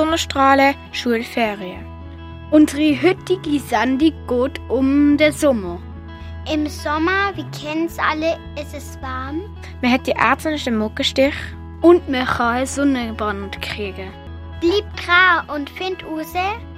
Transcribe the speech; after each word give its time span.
Sonnenstrahlen, 0.00 0.74
Schulferien. 0.92 1.84
Unsere 2.50 3.02
heutige 3.02 3.60
Sendung 3.60 4.14
geht 4.26 4.58
um 4.70 5.18
den 5.18 5.30
Sommer. 5.30 5.78
Im 6.50 6.66
Sommer, 6.68 7.32
wie 7.34 7.44
kennen 7.50 7.84
es 7.84 7.98
alle, 7.98 8.38
ist 8.58 8.74
es 8.74 8.98
warm. 9.02 9.42
Man 9.82 9.92
hat 9.92 10.06
die 10.06 10.12
ärztlichen 10.12 10.78
Muckenstich. 10.78 11.34
Und 11.82 12.08
man 12.08 12.24
kann 12.24 12.56
einen 12.56 12.66
Sonnenbrand 12.66 13.60
kriegen. 13.60 14.10
Bleib 14.62 14.84
grau 14.96 15.54
und 15.54 15.68
find 15.68 16.02
raus, 16.02 16.32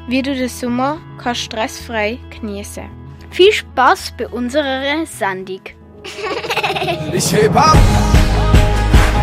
wie 0.08 0.22
du 0.22 0.34
den 0.34 0.48
Sommer 0.48 0.98
kannst 1.22 1.43
stressfrei 1.43 2.18
genießen. 2.29 2.90
Viel 3.30 3.52
Spaß 3.52 4.14
bei 4.18 4.26
unserer 4.26 5.07
Sendung. 5.07 5.61
ich 7.12 7.32
heb 7.32 7.54
ab, 7.54 7.79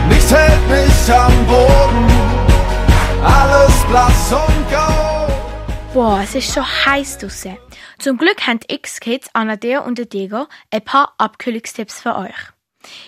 nichts 0.08 0.34
hält 0.34 0.70
mich 0.70 1.14
am 1.14 1.46
Boden, 1.48 2.29
alles 3.24 3.86
blass 3.86 4.34
und 4.34 4.70
grau. 4.70 5.28
Boah, 5.94 6.22
es 6.24 6.36
ist 6.36 6.54
so 6.54 6.62
heiß 6.62 7.18
draussen. 7.18 7.58
Zum 7.98 8.18
Glück 8.18 8.46
haben 8.46 8.60
die 8.60 8.76
X-Kids 8.76 9.30
Anadea 9.34 9.80
und 9.80 9.98
der 9.98 10.06
Diego 10.06 10.46
ein 10.72 10.84
paar 10.84 11.14
Abkühlungstipps 11.18 12.02
für 12.02 12.16
euch. 12.16 12.36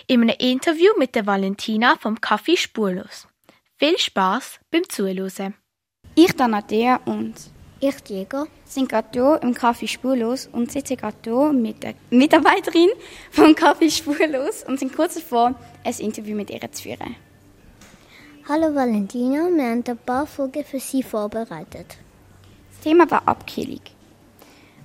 In 0.06 0.22
einem 0.22 0.36
Interview 0.38 0.90
mit 0.98 1.14
der 1.14 1.26
Valentina 1.26 1.96
vom 2.00 2.20
Kaffee 2.20 2.56
Spurlos. 2.56 3.28
Viel 3.78 3.98
Spaß 3.98 4.60
beim 4.70 4.88
Zuhören. 4.88 5.54
Ich, 6.14 6.38
Anadea 6.38 7.00
und 7.04 7.34
ich, 7.80 8.00
Diego, 8.02 8.46
sind 8.64 8.88
gerade 8.88 9.08
hier 9.12 9.40
im 9.42 9.54
Kaffee 9.54 9.88
Spurlos 9.88 10.46
und 10.46 10.70
sitzen 10.70 10.96
gerade 10.96 11.16
hier 11.24 11.52
mit 11.52 11.82
der 11.82 11.94
Mitarbeiterin 12.10 12.90
vom 13.30 13.54
Kaffee 13.54 13.90
Spurlos 13.90 14.62
und 14.64 14.78
sind 14.78 14.94
kurz 14.94 15.14
davor, 15.14 15.54
ein 15.82 15.94
Interview 15.98 16.36
mit 16.36 16.50
ihr 16.50 16.60
zu 16.70 16.82
führen. 16.82 17.16
Hallo 18.48 18.74
Valentina, 18.74 19.46
wir 19.54 19.70
haben 19.70 19.84
ein 19.86 19.98
paar 20.04 20.26
Fragen 20.26 20.64
für 20.64 20.80
Sie 20.80 21.04
vorbereitet. 21.04 21.96
Das 22.70 22.80
Thema 22.82 23.08
war 23.08 23.22
Abkühlung. 23.28 23.80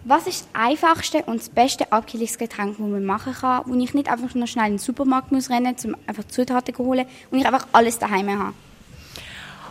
Was 0.05 0.27
ist 0.27 0.47
das 0.53 0.61
einfachste 0.61 1.23
und 1.23 1.39
das 1.39 1.49
beste 1.49 1.91
Abkühlungsgetränk, 1.91 2.77
das 2.77 2.77
man 2.77 3.03
machen 3.03 3.33
kann, 3.33 3.63
wo 3.65 3.73
ich 3.73 3.95
nicht 3.95 4.11
einfach 4.11 4.35
nur 4.35 4.45
schnell 4.45 4.67
in 4.67 4.73
den 4.73 4.77
Supermarkt 4.77 5.31
muss 5.31 5.49
rennen 5.49 5.73
muss, 5.73 5.85
um 5.85 5.95
einfach 6.05 6.25
Zutaten 6.25 6.75
zu 6.75 6.83
holen 6.83 7.07
und 7.31 7.39
ich 7.39 7.47
einfach 7.47 7.67
alles 7.71 7.97
daheim 7.97 8.29
habe? 8.37 8.53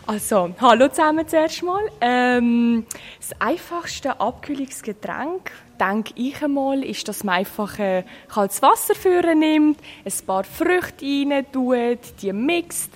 Also, 0.04 0.52
hallo 0.60 0.88
zusammen 0.88 1.28
zuerst 1.28 1.62
mal. 1.62 1.82
Ähm, 2.00 2.86
das 3.20 3.40
einfachste 3.40 4.18
Abkühlungsgetränk, 4.18 5.52
denke 5.80 6.12
ich 6.16 6.42
einmal, 6.42 6.82
ist, 6.82 7.08
dass 7.08 7.24
man 7.24 7.36
einfach 7.36 7.78
äh, 7.78 8.04
kaltes 8.28 8.62
Wasser 8.62 8.94
führen 8.94 9.38
nimmt, 9.38 9.78
ein 10.04 10.26
paar 10.26 10.44
Früchte 10.44 11.04
rein 11.04 11.46
tut, 11.52 11.98
die 12.22 12.32
mixt, 12.32 12.90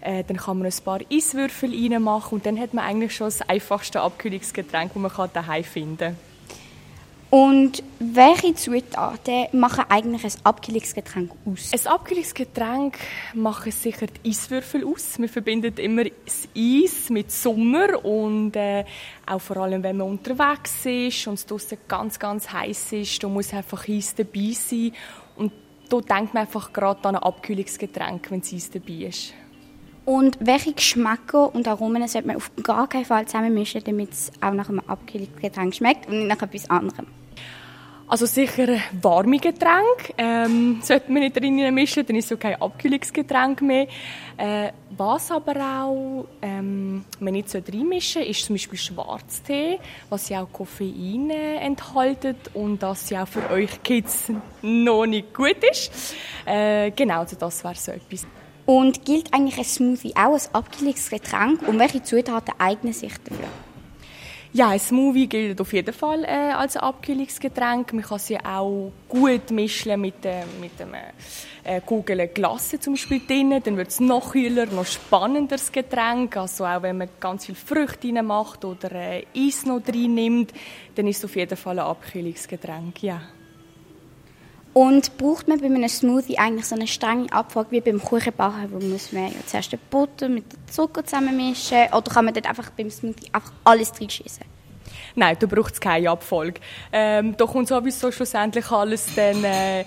äh, 0.00 0.24
dann 0.24 0.36
kann 0.36 0.58
man 0.58 0.66
ein 0.66 0.84
paar 0.84 1.00
Eiswürfel 1.10 1.70
reinmachen 1.70 2.36
und 2.36 2.46
dann 2.46 2.58
hat 2.58 2.74
man 2.74 2.84
eigentlich 2.84 3.14
schon 3.14 3.26
das 3.26 3.42
einfachste 3.42 4.00
Abkühlungsgetränk, 4.00 4.92
das 4.94 5.16
man 5.16 5.30
daheim 5.32 5.64
finden 5.64 5.98
kann. 5.98 6.33
Und 7.34 7.82
welche 7.98 8.54
Zutaten 8.54 9.46
machen 9.50 9.86
eigentlich 9.88 10.22
ein 10.22 10.32
Abkühlungsgetränk 10.44 11.32
aus? 11.44 11.72
Ein 11.72 11.92
Abkühlungsgetränk 11.92 12.96
machen 13.34 13.72
sicher 13.72 14.06
die 14.06 14.30
Eiswürfel 14.30 14.84
aus. 14.86 15.18
Wir 15.18 15.28
verbinden 15.28 15.74
immer 15.78 16.04
das 16.04 16.46
Eis 16.56 17.10
mit 17.10 17.32
Sommer 17.32 18.04
und 18.04 18.54
äh, 18.54 18.84
auch 19.26 19.40
vor 19.40 19.56
allem, 19.56 19.82
wenn 19.82 19.96
man 19.96 20.10
unterwegs 20.10 20.86
ist 20.86 21.26
und 21.26 21.34
es 21.34 21.44
draußen 21.44 21.76
ganz, 21.88 22.20
ganz 22.20 22.52
heiß 22.52 22.92
ist, 22.92 23.24
da 23.24 23.26
muss 23.26 23.52
einfach 23.52 23.88
Eis 23.88 24.14
dabei 24.14 24.52
sein. 24.52 24.92
Und 25.34 25.50
da 25.88 26.00
denkt 26.02 26.34
man 26.34 26.44
einfach 26.44 26.72
gerade 26.72 27.00
an 27.08 27.16
ein 27.16 27.22
Abkühlungsgetränk, 27.24 28.30
wenn 28.30 28.42
es 28.42 28.54
Eis 28.54 28.70
dabei 28.70 29.08
ist. 29.08 29.34
Und 30.04 30.38
welche 30.38 30.72
Geschmäcker 30.72 31.52
und 31.52 31.66
Aromen 31.66 32.06
sollte 32.06 32.28
man 32.28 32.36
auf 32.36 32.52
gar 32.62 32.88
keinen 32.88 33.06
Fall 33.06 33.26
zusammenmischen, 33.26 33.82
damit 33.82 34.12
es 34.12 34.30
auch 34.40 34.52
nach 34.52 34.68
einem 34.68 34.82
Abkühlungsgetränk 34.86 35.74
schmeckt 35.74 36.06
und 36.06 36.18
nicht 36.18 36.28
nach 36.28 36.40
etwas 36.40 36.70
anderem? 36.70 37.06
Also 38.14 38.26
sicher 38.26 38.68
warme 39.02 39.38
Getränke 39.38 40.14
ähm, 40.16 40.78
sollte 40.82 41.10
man 41.10 41.22
nicht 41.22 41.36
drin 41.36 41.74
mischen, 41.74 42.06
dann 42.06 42.14
ist 42.14 42.30
es 42.30 42.38
kein 42.38 42.62
Abkühlungsgetränk 42.62 43.60
mehr. 43.60 43.88
Äh, 44.36 44.70
was 44.96 45.32
aber 45.32 45.56
auch 45.56 46.24
ähm, 46.40 47.04
man 47.18 47.32
nicht 47.32 47.50
so 47.50 47.58
reinmischen 47.58 48.22
ist 48.22 48.44
zum 48.44 48.54
Beispiel 48.54 48.78
Schwarztee, 48.78 49.80
was 50.10 50.28
ja 50.28 50.44
auch 50.44 50.52
Koffein 50.52 51.28
enthält 51.30 52.36
und 52.54 52.80
das 52.80 53.10
ja 53.10 53.24
auch 53.24 53.26
für 53.26 53.50
euch 53.50 53.82
Kids 53.82 54.30
noch 54.62 55.06
nicht 55.06 55.34
gut 55.34 55.56
ist. 55.68 56.14
Äh, 56.46 56.92
genau, 56.92 57.18
also 57.18 57.34
das 57.34 57.64
wäre 57.64 57.74
so 57.74 57.90
etwas. 57.90 58.28
Und 58.64 59.04
gilt 59.04 59.34
eigentlich 59.34 59.58
ein 59.58 59.64
Smoothie 59.64 60.14
auch 60.14 60.34
als 60.34 60.54
Abkühlungsgetränk 60.54 61.66
und 61.66 61.80
welche 61.80 62.00
Zutaten 62.04 62.54
eignen 62.60 62.92
sich 62.92 63.14
dafür? 63.24 63.48
Ja, 64.56 64.68
ein 64.68 64.78
Smoothie 64.78 65.26
gilt 65.26 65.60
auf 65.60 65.72
jeden 65.72 65.92
Fall 65.92 66.22
äh, 66.22 66.52
als 66.52 66.76
Abkühlungsgetränk. 66.76 67.92
Man 67.92 68.04
kann 68.04 68.20
sie 68.20 68.38
auch 68.38 68.92
gut 69.08 69.50
mischen 69.50 70.00
mit, 70.00 70.24
äh, 70.24 70.44
mit 70.60 70.80
einem 70.80 70.94
äh, 71.64 71.80
Kugel 71.80 72.28
Glasse 72.28 72.78
zum 72.78 72.92
Beispiel 72.92 73.20
drin. 73.26 73.60
Dann 73.64 73.76
wird 73.76 73.88
es 73.88 73.98
noch 73.98 74.30
kühler, 74.30 74.66
noch 74.66 74.86
spannenderes 74.86 75.72
Getränk. 75.72 76.36
Also 76.36 76.66
auch 76.66 76.82
wenn 76.82 76.98
man 76.98 77.08
ganz 77.18 77.46
viel 77.46 77.56
Früchte 77.56 78.14
rein 78.14 78.24
macht 78.24 78.64
oder 78.64 78.92
äh, 78.92 79.24
Eis 79.36 79.66
noch 79.66 79.80
drin 79.80 80.14
nimmt, 80.14 80.52
dann 80.94 81.08
ist 81.08 81.18
es 81.18 81.24
auf 81.24 81.34
jeden 81.34 81.56
Fall 81.56 81.80
ein 81.80 81.86
Abkühlungsgetränk, 81.86 83.02
ja. 83.02 83.22
Und 84.74 85.16
braucht 85.18 85.46
man 85.46 85.60
bei 85.60 85.66
einem 85.66 85.88
Smoothie 85.88 86.36
eigentlich 86.36 86.66
so 86.66 86.74
eine 86.74 86.88
strenge 86.88 87.32
Abfolge 87.32 87.70
wie 87.70 87.80
beim 87.80 88.02
Kuchenbacken, 88.02 88.72
wo 88.72 88.84
muss 88.84 89.12
man 89.12 89.28
ja 89.28 89.38
zuerst 89.46 89.70
die 89.70 89.76
Butter 89.76 90.28
mit 90.28 90.52
dem 90.52 90.58
Zucker 90.68 91.04
zusammenmischen 91.04 91.86
oder 91.92 92.10
kann 92.10 92.24
man 92.24 92.34
dort 92.34 92.48
einfach 92.48 92.70
beim 92.70 92.90
Smoothie 92.90 93.28
einfach 93.32 93.52
alles 93.62 93.92
reinschießen? 94.00 94.44
Nein, 95.14 95.36
da 95.38 95.46
braucht 95.46 95.74
es 95.74 95.80
keine 95.80 96.10
Abfolge. 96.10 96.60
Ähm, 96.92 97.36
da 97.36 97.46
kommt 97.46 97.68
sowieso 97.68 98.10
schlussendlich 98.10 98.68
alles 98.72 99.06
dann 99.14 99.44
äh, 99.44 99.82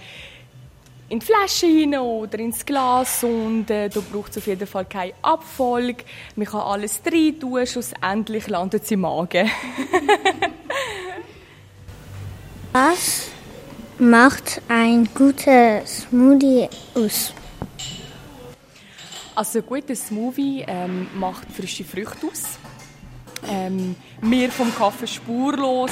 in 1.10 1.20
die 1.20 1.26
Flasche 1.26 1.68
hinein 1.68 2.00
oder 2.00 2.40
ins 2.40 2.66
Glas 2.66 3.26
und 3.26 3.70
äh, 3.70 3.90
da 3.90 4.00
braucht 4.12 4.32
es 4.32 4.38
auf 4.38 4.48
jeden 4.48 4.68
Fall 4.68 4.86
keine 4.86 5.12
Abfolge. 5.22 6.06
Man 6.38 6.48
kann 6.48 6.62
alles 6.62 7.02
rein 7.06 7.38
tun, 7.38 7.68
schlussendlich 7.68 8.48
landet 8.48 8.84
es 8.84 8.92
im 8.92 9.02
Magen. 9.02 9.52
Was 12.72 13.32
macht 14.00 14.62
ein 14.68 15.08
guter 15.14 15.86
Smoothie 15.86 16.70
aus? 16.96 17.34
Also 19.36 19.60
ein 19.60 19.66
guter 19.66 19.96
Smoothie 19.96 20.66
ähm, 20.68 21.08
macht 21.16 21.52
frische 21.52 21.84
Früchte 21.84 22.28
aus. 22.28 22.58
Ähm, 23.48 23.96
wir 24.22 24.52
vom 24.52 24.74
Kaffee 24.74 25.08
spurlos, 25.08 25.92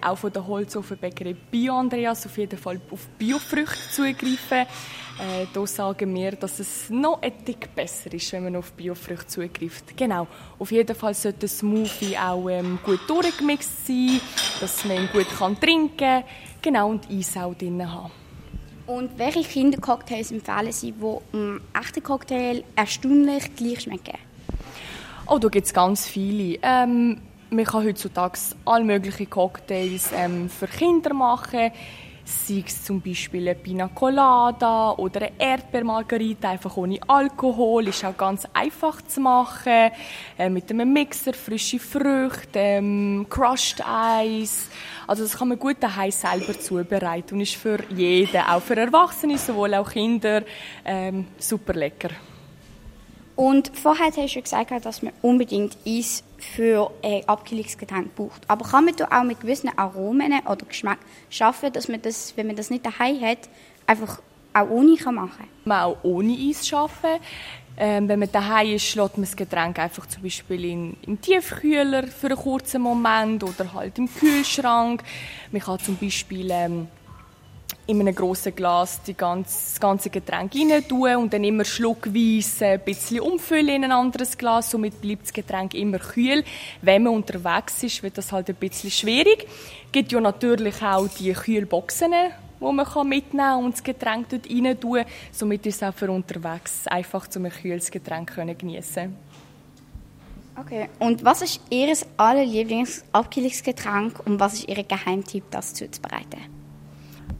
auch 0.00 0.16
von 0.16 0.32
der 0.32 0.46
Holzofenbäckerei 0.46 1.34
Bio 1.34 1.78
Andreas, 1.78 2.26
auf 2.26 2.38
jeden 2.38 2.58
Fall 2.58 2.80
auf 2.90 3.08
Biofrüchte 3.18 3.90
zugreifen. 3.90 4.66
Äh, 5.18 5.46
da 5.52 5.66
sagen 5.66 6.14
wir, 6.14 6.32
dass 6.32 6.60
es 6.60 6.90
noch 6.90 7.22
ein 7.22 7.44
Tick 7.44 7.74
besser 7.74 8.12
ist, 8.12 8.32
wenn 8.32 8.44
man 8.44 8.56
auf 8.56 8.72
Biofrüchte 8.72 9.26
zugreift. 9.26 9.96
Genau. 9.96 10.26
Auf 10.58 10.70
jeden 10.70 10.94
Fall 10.94 11.14
sollte 11.14 11.40
der 11.40 11.48
Smoothie 11.48 12.16
auch 12.18 12.48
ähm, 12.48 12.78
gut 12.84 13.00
durchgemixt 13.08 13.86
sein, 13.86 14.20
dass 14.60 14.84
man 14.84 14.98
ihn 14.98 15.08
gut 15.12 15.26
trinken 15.60 15.96
kann. 15.96 16.24
Genau, 16.66 16.90
und 16.90 17.08
Eis 17.08 17.36
auch 17.36 17.54
drin 17.54 17.80
haben. 17.88 18.10
Und 18.88 19.16
welche 19.20 19.44
Kindercocktails 19.44 20.32
empfehlen 20.32 20.72
Sie, 20.72 20.90
die 20.90 21.18
einem 21.32 21.60
echten 21.80 22.02
Cocktail 22.02 22.64
erstaunlich 22.74 23.54
gleich 23.54 23.82
schmecken? 23.82 24.18
Oh, 25.28 25.38
da 25.38 25.46
gibt 25.46 25.68
es 25.68 25.72
ganz 25.72 26.08
viele. 26.08 26.58
Ähm, 26.62 27.20
man 27.50 27.64
kann 27.64 27.84
heutzutage 27.84 28.40
alle 28.64 28.82
möglichen 28.82 29.30
Cocktails 29.30 30.10
ähm, 30.12 30.50
für 30.50 30.66
Kinder 30.66 31.14
machen. 31.14 31.70
Sei 32.28 32.64
es 32.66 32.82
zum 32.82 33.00
Beispiel 33.00 33.48
eine 33.48 33.54
Pina 33.54 33.86
Colada 33.86 34.90
oder 34.96 35.22
eine 35.22 35.32
Erdbeermargarita, 35.38 36.50
einfach 36.50 36.76
ohne 36.76 36.98
Alkohol. 37.06 37.86
Ist 37.86 38.04
auch 38.04 38.16
ganz 38.16 38.48
einfach 38.52 39.00
zu 39.02 39.20
machen. 39.20 39.92
Äh, 40.36 40.50
mit 40.50 40.68
einem 40.68 40.92
Mixer, 40.92 41.34
frische 41.34 41.78
Früchte, 41.78 42.58
ähm, 42.58 43.26
Crushed 43.30 43.80
Eis. 43.86 44.68
Also 45.06 45.22
das 45.22 45.38
kann 45.38 45.48
man 45.48 45.58
gut 45.60 45.76
daheim 45.78 46.10
selber 46.10 46.58
zubereiten 46.58 47.36
und 47.36 47.42
ist 47.42 47.54
für 47.54 47.78
jeden, 47.94 48.40
auch 48.40 48.60
für 48.60 48.76
Erwachsene, 48.76 49.38
sowohl 49.38 49.74
auch 49.74 49.88
Kinder, 49.88 50.42
ähm, 50.84 51.28
super 51.38 51.74
lecker. 51.74 52.10
Und 53.36 53.70
vorher 53.74 54.10
hast 54.16 54.34
du 54.34 54.42
gesagt, 54.42 54.72
dass 54.84 55.02
man 55.02 55.12
unbedingt 55.20 55.76
Eis 55.86 56.24
für 56.38 56.90
ein 57.02 57.22
Abkühlungsgetränk 57.28 58.14
braucht. 58.14 58.48
Aber 58.48 58.66
kann 58.66 58.86
man 58.86 58.96
da 58.96 59.08
auch 59.10 59.24
mit 59.24 59.40
gewissen 59.40 59.70
Aromen 59.76 60.32
oder 60.46 60.64
Geschmack 60.66 60.98
schaffen, 61.28 61.72
dass 61.72 61.88
man 61.88 62.00
das, 62.00 62.34
wenn 62.36 62.46
man 62.46 62.56
das 62.56 62.70
nicht 62.70 62.86
daheim 62.86 63.20
hat, 63.20 63.48
einfach 63.86 64.20
auch 64.54 64.70
ohne 64.70 64.96
machen 65.12 65.32
kann? 65.36 65.48
Man 65.66 65.82
auch 65.82 65.98
ohne 66.02 66.32
Eis 66.32 66.66
schaffen. 66.66 67.20
Ähm, 67.78 68.08
wenn 68.08 68.20
man 68.20 68.32
daheim 68.32 68.74
ist, 68.74 68.94
lässt 68.94 69.18
man 69.18 69.26
das 69.26 69.36
Getränk 69.36 69.78
einfach 69.78 70.06
zum 70.06 70.22
Beispiel 70.22 70.64
in, 70.64 70.96
im 71.06 71.20
Tiefkühler 71.20 72.06
für 72.06 72.28
einen 72.28 72.36
kurzen 72.36 72.80
Moment 72.80 73.44
oder 73.44 73.70
halt 73.74 73.98
im 73.98 74.08
Kühlschrank. 74.12 75.02
Man 75.52 75.60
kann 75.60 75.78
zum 75.80 75.98
Beispiel 75.98 76.48
ähm, 76.50 76.88
in 77.86 78.00
einem 78.00 78.14
grossen 78.14 78.54
Glas 78.54 79.00
die 79.02 79.14
ganze, 79.14 79.52
das 79.52 79.80
ganze 79.80 80.10
Getränk 80.10 80.52
rein 80.54 80.88
tun 80.88 81.16
und 81.16 81.32
dann 81.32 81.44
immer 81.44 81.64
schluckweise 81.64 82.66
ein 82.66 82.80
bisschen 82.80 83.20
umfüllen 83.20 83.68
in 83.68 83.84
ein 83.84 83.92
anderes 83.92 84.36
Glas. 84.36 84.70
Somit 84.70 85.00
bleibt 85.00 85.24
das 85.24 85.32
Getränk 85.32 85.74
immer 85.74 85.98
kühl. 85.98 86.42
Wenn 86.82 87.04
man 87.04 87.14
unterwegs 87.14 87.82
ist, 87.84 88.02
wird 88.02 88.18
das 88.18 88.32
halt 88.32 88.48
ein 88.48 88.56
bisschen 88.56 88.90
schwierig. 88.90 89.46
Es 89.86 89.92
gibt 89.92 90.10
ja 90.10 90.20
natürlich 90.20 90.82
auch 90.82 91.06
die 91.08 91.32
Kühlboxen, 91.32 92.12
die 92.60 92.64
man 92.64 93.08
mitnehmen 93.08 93.36
kann 93.36 93.64
und 93.64 93.74
das 93.74 93.84
Getränk 93.84 94.30
dort 94.30 94.50
rein 94.50 94.80
tun. 94.80 95.04
Somit 95.30 95.64
ist 95.66 95.76
es 95.76 95.88
auch 95.88 95.94
für 95.94 96.10
unterwegs 96.10 96.88
einfach, 96.88 97.28
um 97.36 97.44
ein 97.44 97.52
kühles 97.52 97.90
Getränk 97.90 98.34
zu 98.34 98.54
geniessen. 98.54 99.14
Okay, 100.58 100.88
und 100.98 101.22
was 101.22 101.42
ist 101.42 101.60
Ihr 101.68 101.94
allerlieblings 102.16 103.04
Abkühlungsgetränk 103.12 104.26
und 104.26 104.40
was 104.40 104.54
ist 104.54 104.68
Ihr 104.68 104.82
Geheimtipp, 104.82 105.44
das 105.50 105.74
zuzubereiten? 105.74 106.55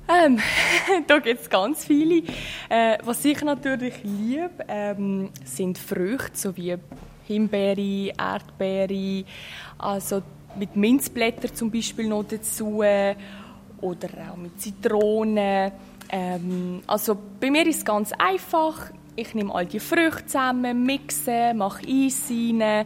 Ähm, 0.08 0.38
da 1.06 1.18
gibt 1.18 1.42
es 1.42 1.50
ganz 1.50 1.84
viele. 1.84 2.22
Äh, 2.68 2.98
was 3.04 3.24
ich 3.24 3.42
natürlich 3.42 3.94
liebe, 4.04 4.64
ähm, 4.68 5.30
sind 5.44 5.78
Früchte, 5.78 6.30
so 6.34 6.56
wie 6.56 6.76
Himbeere, 7.26 8.12
Erdbeere, 8.16 9.24
also 9.78 10.22
mit 10.58 10.76
Minzblättern 10.76 11.54
zum 11.54 11.70
Beispiel 11.70 12.06
noch 12.06 12.24
dazu 12.24 12.82
oder 13.80 14.08
auch 14.32 14.36
mit 14.36 14.60
Zitronen. 14.60 15.72
Ähm, 16.08 16.82
also 16.86 17.16
bei 17.40 17.50
mir 17.50 17.66
ist 17.66 17.78
es 17.78 17.84
ganz 17.84 18.12
einfach. 18.12 18.90
Ich 19.18 19.34
nehme 19.34 19.54
all 19.54 19.64
die 19.64 19.80
Früchte 19.80 20.26
zusammen, 20.26 20.84
mixe, 20.84 21.54
mache 21.54 21.86
Eis 21.86 22.30
rein. 22.30 22.60
Äh, 22.60 22.84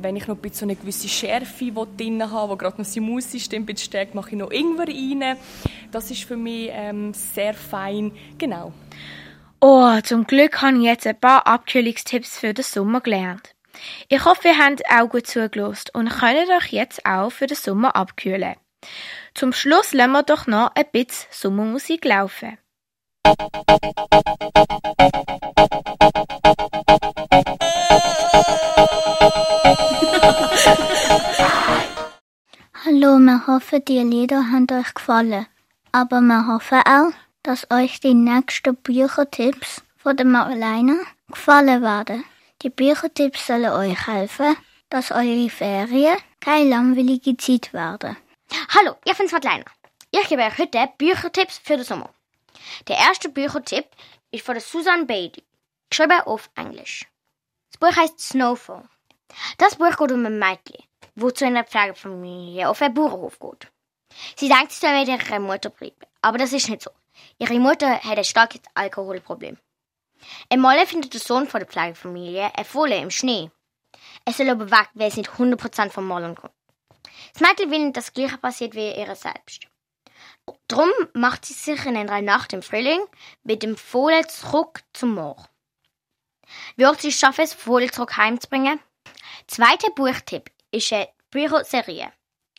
wenn 0.00 0.14
ich 0.14 0.28
noch 0.28 0.36
ein 0.40 0.52
so 0.52 0.64
eine 0.64 0.76
gewisse 0.76 1.08
Schärfe 1.08 1.72
drin 1.96 2.30
habe, 2.30 2.52
wo 2.52 2.56
gerade 2.56 2.78
noch 2.78 2.84
sie 2.84 3.00
muss 3.00 3.34
ist, 3.34 3.52
dann 3.52 3.66
stärkt, 3.76 4.14
mache 4.14 4.30
ich 4.30 4.36
noch 4.36 4.52
Ingwer 4.52 4.86
rein. 4.86 5.36
Das 5.90 6.10
ist 6.10 6.24
für 6.24 6.36
mich 6.36 6.68
ähm, 6.72 7.14
sehr 7.14 7.54
fein. 7.54 8.12
Genau. 8.36 8.72
Oh, 9.60 10.00
zum 10.02 10.26
Glück 10.26 10.60
habe 10.60 10.76
ich 10.76 10.84
jetzt 10.84 11.06
ein 11.06 11.18
paar 11.18 11.46
Abkühlungstipps 11.46 12.38
für 12.38 12.52
den 12.54 12.64
Sommer 12.64 13.00
gelernt. 13.00 13.54
Ich 14.08 14.24
hoffe, 14.24 14.48
ihr 14.48 14.58
habt 14.58 14.82
auch 14.90 15.08
gut 15.08 15.26
zugelassen 15.26 15.90
und 15.94 16.10
könnt 16.10 16.50
euch 16.50 16.72
jetzt 16.72 17.04
auch 17.06 17.30
für 17.30 17.46
den 17.46 17.56
Sommer 17.56 17.96
abkühlen. 17.96 18.56
Zum 19.34 19.52
Schluss 19.52 19.92
lassen 19.92 20.12
wir 20.12 20.22
doch 20.22 20.46
noch 20.46 20.72
ein 20.74 20.84
bisschen 20.92 21.28
Sommermusik 21.30 22.04
laufen. 22.04 22.58
Hallo, 32.84 33.18
wir 33.18 33.46
hoffen, 33.46 33.84
die 33.86 33.98
Lieder 33.98 34.50
haben 34.52 34.66
euch 34.70 34.94
gefallen. 34.94 35.46
Aber 35.98 36.20
wir 36.20 36.46
hoffen 36.46 36.80
auch, 36.86 37.10
dass 37.42 37.68
euch 37.72 37.98
die 37.98 38.14
nächsten 38.14 38.76
Büchertipps 38.76 39.82
von 39.96 40.16
der 40.16 40.26
Marlene 40.26 40.96
gefallen 41.26 41.82
werden. 41.82 42.24
Die 42.62 42.70
Büchertipps 42.70 43.48
sollen 43.48 43.72
euch 43.72 44.06
helfen, 44.06 44.56
dass 44.90 45.10
eure 45.10 45.50
Ferien 45.50 46.16
keine 46.38 46.70
langweilige 46.70 47.36
Zeit 47.36 47.72
werden. 47.72 48.16
Hallo, 48.76 48.94
ich 49.04 49.18
bin's 49.18 49.32
Madeleine. 49.32 49.64
Ich 50.12 50.28
gebe 50.28 50.42
euch 50.42 50.56
heute 50.56 50.88
Büchertipps 50.98 51.58
für 51.58 51.74
den 51.74 51.84
Sommer. 51.84 52.10
Der 52.86 52.96
erste 52.96 53.28
Büchertipp 53.28 53.86
ist 54.30 54.46
von 54.46 54.60
Susan 54.60 55.04
Beatty, 55.04 55.42
geschrieben 55.90 56.20
auf 56.26 56.48
Englisch. 56.54 57.06
Das 57.72 57.78
Buch 57.80 58.00
heißt 58.00 58.20
Snowfall. 58.20 58.84
Das 59.56 59.74
Buch 59.74 59.96
geht 59.96 60.12
um 60.12 60.24
ein 60.24 60.38
Mädchen, 60.38 60.84
wo 61.16 61.32
zu 61.32 61.44
einer 61.44 61.64
Pflegefamilie 61.64 62.68
auf 62.68 62.82
einen 62.82 62.94
Bauernhof 62.94 63.40
geht. 63.40 63.68
Sie 64.36 64.48
denkt, 64.48 64.72
sie 64.72 64.80
soll 64.80 65.08
ihrer 65.08 65.40
Mutter 65.40 65.70
bleiben, 65.70 65.96
aber 66.22 66.38
das 66.38 66.52
ist 66.52 66.68
nicht 66.68 66.82
so. 66.82 66.90
Ihre 67.38 67.58
Mutter 67.58 68.00
hat 68.00 68.18
ein 68.18 68.24
starkes 68.24 68.60
Alkoholproblem. 68.74 69.58
Einmal 70.50 70.86
findet 70.86 71.14
der 71.14 71.20
Sohn 71.20 71.46
von 71.46 71.60
der 71.60 71.68
Pflegefamilie 71.68 72.50
eine 72.54 72.64
Folie 72.64 73.00
im 73.00 73.10
Schnee. 73.10 73.50
Es 74.24 74.36
soll 74.36 74.50
aber 74.50 74.70
weg, 74.70 74.88
weil 74.94 75.08
es 75.08 75.16
nicht 75.16 75.30
100% 75.30 75.90
vom 75.90 76.06
Malen 76.06 76.34
kommt. 76.34 76.52
Das 77.32 77.40
Mädchen 77.40 77.70
will 77.70 77.84
nicht, 77.84 77.96
dass 77.96 78.06
das 78.06 78.14
Gleiche 78.14 78.38
passiert 78.38 78.74
wie 78.74 78.92
ihr 78.94 79.14
selbst. 79.14 79.66
Drum 80.66 80.90
macht 81.14 81.44
sie 81.44 81.54
sich 81.54 81.84
in 81.84 81.96
einer 81.96 82.22
Nacht 82.22 82.52
im 82.52 82.62
Frühling 82.62 83.00
mit 83.42 83.62
dem 83.62 83.76
Fohlen 83.76 84.26
zurück 84.28 84.82
zum 84.92 85.14
Moor. 85.14 85.48
Wird 86.76 87.00
sie 87.00 87.12
schaffen, 87.12 87.42
das 87.42 87.54
Fohlen 87.54 87.92
zurück 87.92 88.16
heimzubringen? 88.16 88.80
Zweiter 89.46 89.90
Buchtipp 89.90 90.50
ist 90.70 90.92
eine 90.92 91.08
Bücherserie. 91.30 92.12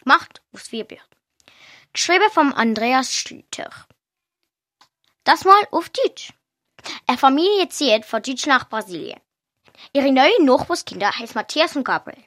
Gemacht 0.04 0.42
aus 0.54 0.68
vier 0.68 0.86
Büchern. 0.86 1.09
Geschrieben 1.94 2.30
von 2.32 2.54
Andreas 2.54 3.16
Schlüter. 3.16 3.70
Das 5.24 5.44
mal 5.44 5.68
auf 5.72 5.90
Deutsch. 5.90 6.34
Eine 7.08 7.18
Familie 7.18 7.68
zieht 7.70 8.06
von 8.06 8.22
Deutsch 8.22 8.46
nach 8.46 8.70
Brasilien. 8.70 9.20
Ihre 9.94 10.12
neuen 10.12 10.46
Nachbarskinder 10.46 11.12
heißen 11.12 11.34
Matthias 11.34 11.76
und 11.76 11.84
Gabriel. 11.84 12.24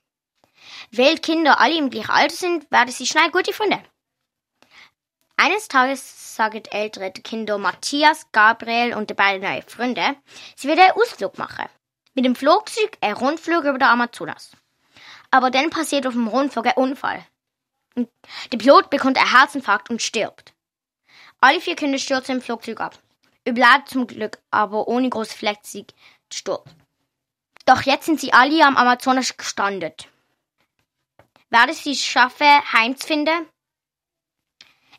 Weil 0.91 1.19
Kinder 1.19 1.61
alle 1.61 1.77
im 1.77 1.91
gleichen 1.91 2.11
Alter 2.11 2.35
sind, 2.35 2.71
werden 2.73 2.91
sie 2.91 3.07
schnell 3.07 3.31
gute 3.31 3.53
Freunde. 3.53 3.83
Eines 5.37 5.69
Tages 5.69 6.35
sagen 6.37 6.65
ältere 6.71 7.13
Kinder 7.13 7.57
Matthias, 7.57 8.27
Gabriel 8.33 8.95
und 8.95 9.11
die 9.11 9.15
beiden 9.15 9.43
neuen 9.43 9.63
Freunde, 9.63 10.17
sie 10.57 10.67
werden 10.67 10.81
einen 10.81 11.01
Ausflug 11.01 11.39
machen. 11.39 11.69
Mit 12.15 12.25
dem 12.25 12.35
Flugzeug 12.35 12.99
ein 13.01 13.15
Rundflug 13.15 13.63
über 13.63 13.79
den 13.79 13.89
Amazonas. 13.89 14.53
Aber 15.31 15.51
dann 15.51 15.71
passiert 15.71 16.07
auf 16.07 16.15
dem 16.15 16.27
Rundflug 16.27 16.67
ein 16.67 16.75
Unfall. 16.75 17.25
Und 17.95 18.09
der 18.53 18.59
Pilot 18.59 18.91
bekommt 18.91 19.19
einen 19.19 19.31
Herzinfarkt 19.31 19.91
und 19.91 20.03
stirbt. 20.03 20.55
Alle 21.41 21.61
vier 21.61 21.77
Kinder 21.77 21.99
stürzen 21.99 22.37
im 22.37 22.43
Flugzeug 22.43 22.81
ab. 22.81 22.99
Überlebt 23.45 23.89
zum 23.89 24.07
Glück, 24.07 24.39
aber 24.51 24.87
ohne 24.89 25.11
große 25.11 25.37
Verletzung 25.37 25.87
Sturz. 26.33 26.71
Doch 27.67 27.83
jetzt 27.83 28.07
sind 28.07 28.21
sie 28.21 28.33
alle 28.33 28.65
am 28.65 28.77
Amazonas 28.77 29.37
gestrandet. 29.37 30.09
Werden 31.51 31.75
sie 31.75 31.93
es 31.93 32.03
schaffen, 32.03 32.73
heimzufinden? 32.73 33.47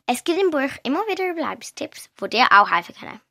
Es 0.06 0.24
gibt 0.24 0.40
im 0.40 0.52
Buch 0.52 0.70
immer 0.84 1.08
wieder 1.08 1.30
Überlebenstipps, 1.30 2.10
wo 2.18 2.28
dir 2.28 2.48
auch 2.52 2.70
helfen 2.70 2.96
können. 2.96 3.22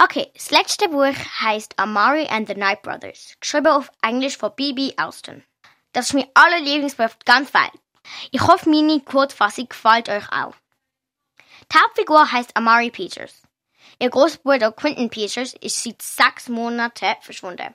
Okay, 0.00 0.30
das 0.34 0.50
letzte 0.50 0.88
Buch 0.88 1.14
heißt 1.40 1.78
Amari 1.78 2.26
and 2.28 2.46
the 2.46 2.54
Night 2.54 2.82
Brothers, 2.82 3.36
geschrieben 3.40 3.66
auf 3.68 3.90
Englisch 4.02 4.36
von 4.36 4.54
B.B. 4.54 4.92
Alston. 4.96 5.42
Das 5.92 6.06
ist 6.06 6.14
mein 6.14 6.28
allerlieblingsbuch 6.34 7.18
ganz 7.24 7.52
weit. 7.54 7.72
Ich 8.30 8.40
hoffe, 8.40 8.68
meine 8.68 9.00
Kurzfassung 9.00 9.68
gefällt 9.68 10.08
euch 10.08 10.30
auch. 10.32 10.54
Die 11.72 11.78
Hauptfigur 11.78 12.30
heißt 12.30 12.56
Amari 12.56 12.90
Peters. 12.90 13.42
Ihr 13.98 14.10
Großbruder 14.10 14.72
Quentin 14.72 15.10
Peters 15.10 15.54
ist 15.54 15.82
seit 15.82 16.00
sechs 16.02 16.48
Monaten 16.48 17.16
verschwunden. 17.20 17.74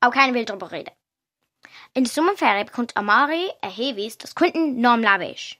Auch 0.00 0.10
keiner 0.10 0.34
will 0.34 0.44
darüber 0.44 0.70
reden. 0.70 0.94
In 1.94 2.04
der 2.04 2.12
Sommerferien 2.12 2.66
bekommt 2.66 2.96
Amari 2.96 3.50
ein 3.62 3.70
Hinweis, 3.70 4.18
dass 4.18 4.34
Quentin 4.34 4.80
noch 4.80 4.92
am 4.92 5.02
Leben 5.02 5.34
ist. 5.34 5.56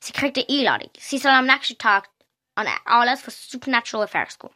Sie 0.00 0.12
kriegt 0.12 0.36
eine 0.36 0.48
Einladung. 0.48 0.90
Sie 0.98 1.18
soll 1.18 1.32
am 1.32 1.46
nächsten 1.46 1.78
Tag 1.78 2.08
an 2.54 2.68
alles 2.84 3.20
für 3.20 3.30
Supernatural 3.30 4.04
Affairs 4.04 4.38
gehen. 4.38 4.50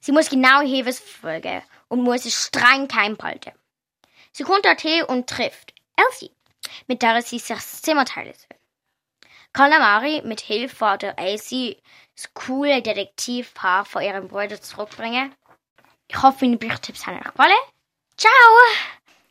Sie 0.00 0.12
muss 0.12 0.30
genaue 0.30 0.66
Hinweise 0.66 1.02
verfolgen 1.02 1.62
und 1.88 2.02
muss 2.02 2.24
es 2.24 2.46
streng 2.46 2.88
geheim 2.88 3.16
halten. 3.22 3.52
Sie 4.32 4.44
kommt 4.44 4.64
dorthin 4.64 5.04
und 5.04 5.28
trifft 5.28 5.74
Elsie, 5.96 6.32
mit 6.86 7.02
der 7.02 7.22
sie 7.22 7.38
sich 7.38 7.56
das 7.56 7.82
Zimmer 7.82 8.04
teilen 8.04 8.34
soll. 8.34 8.58
Calamari 9.52 10.22
mit 10.24 10.40
Hilfe 10.40 10.96
der 11.00 11.14
das 11.14 12.34
coole 12.34 12.82
Detektivpaar 12.82 13.84
von 13.84 14.02
ihrem 14.02 14.28
Bruder 14.28 14.60
zurückbringen. 14.60 15.32
Ich 16.08 16.22
hoffe, 16.22 16.44
meine 16.44 16.56
Büchertipps 16.56 17.06
haben 17.06 17.18
euch 17.18 17.24
gefallen. 17.24 17.52
Ciao! 18.16 18.32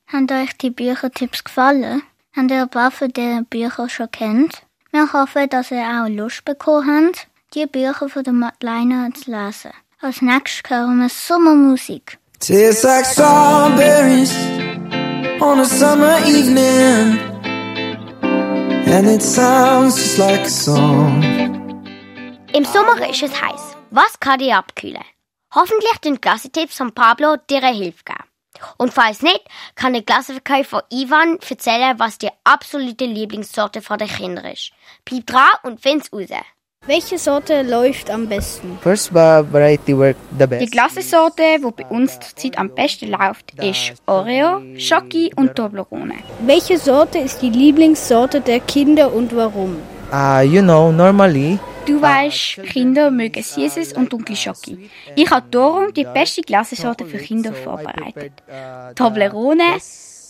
Haben 0.07 0.27
euch 0.31 0.57
die 0.57 0.71
Büchertipps 0.71 1.43
gefallen? 1.43 2.03
Habt 2.35 2.51
ihr 2.51 2.61
ein 2.63 2.69
paar 2.69 2.91
von 2.91 3.09
diesen 3.09 3.45
Büchern 3.45 3.89
schon 3.89 4.11
kennt? 4.11 4.63
Wir 4.91 5.11
hoffen, 5.13 5.49
dass 5.49 5.71
ihr 5.71 5.83
auch 5.83 6.09
Lust 6.09 6.43
bekommen 6.43 7.07
habt, 7.07 7.27
die 7.53 7.65
Bücher 7.65 8.09
von 8.09 8.23
der 8.23 8.33
Madeleine 8.33 9.11
zu 9.13 9.31
lesen. 9.31 9.71
Als 10.01 10.21
nächstes 10.21 10.69
hören 10.69 10.99
wir 10.99 11.09
Sommermusik. 11.09 12.17
Tastes 12.39 12.83
like 12.83 13.05
strawberries 13.05 14.35
on 15.39 15.59
a 15.59 15.65
summer 15.65 16.17
evening, 16.25 17.19
and 18.91 19.07
it 19.07 19.21
sounds 19.21 19.95
just 19.95 20.17
like 20.17 20.41
a 20.41 20.49
song. 20.49 21.23
Im 22.53 22.65
Sommer 22.65 23.09
ist 23.09 23.23
es 23.23 23.41
heiß. 23.41 23.77
Was 23.89 24.19
kann 24.19 24.39
dich 24.39 24.53
abkühlen? 24.53 25.03
Hoffentlich 25.55 25.97
den 26.03 26.19
Klassetipps 26.19 26.77
von 26.77 26.91
Pablo 26.93 27.37
dir 27.49 27.61
Hilfe 27.61 28.03
geben. 28.03 28.23
Und 28.77 28.93
falls 28.93 29.21
nicht, 29.21 29.41
kann 29.75 29.93
der 29.93 30.03
Klassenverkäufer 30.03 30.83
Ivan 30.91 31.39
erzählen, 31.49 31.97
was 31.99 32.17
die 32.17 32.29
absolute 32.43 33.05
Lieblingssorte 33.05 33.81
von 33.81 33.97
den 33.97 34.09
Kindern 34.09 34.45
ist. 34.45 34.71
Bleib 35.05 35.25
dran 35.25 35.49
und 35.63 35.81
find's 35.81 36.11
raus. 36.11 36.29
Welche 36.87 37.19
Sorte 37.19 37.61
läuft 37.61 38.09
am 38.09 38.27
besten? 38.27 38.79
First 38.81 39.13
variety 39.13 39.95
work 39.95 40.15
the 40.39 40.47
best. 40.47 40.63
Die 40.63 40.69
Klassensorte, 40.69 41.43
die 41.59 41.71
bei 41.83 41.85
uns 41.85 42.19
zurzeit 42.19 42.57
am 42.57 42.73
besten 42.73 43.11
läuft, 43.11 43.53
ist 43.61 43.93
Oreo, 44.07 44.61
Schoki 44.79 45.31
und 45.35 45.55
Toblerone. 45.55 46.15
Welche 46.43 46.79
Sorte 46.79 47.19
ist 47.19 47.39
die 47.43 47.51
Lieblingssorte 47.51 48.41
der 48.41 48.61
Kinder 48.61 49.13
und 49.13 49.35
warum? 49.35 49.75
Uh, 50.11 50.41
you 50.41 50.63
know, 50.63 50.91
normally 50.91 51.59
Du 51.85 52.01
weißt, 52.01 52.63
Kinder 52.63 53.11
mögen 53.11 53.43
Süßes 53.43 53.93
und 53.93 54.11
dunkle 54.11 54.35
Schoki. 54.35 54.89
Ich 55.15 55.29
habe 55.29 55.45
darum 55.51 55.93
die 55.93 56.05
beste 56.05 56.41
Glasesorte 56.41 57.05
für 57.05 57.19
Kinder 57.19 57.53
vorbereitet. 57.53 58.33
Toblerone, 58.95 59.77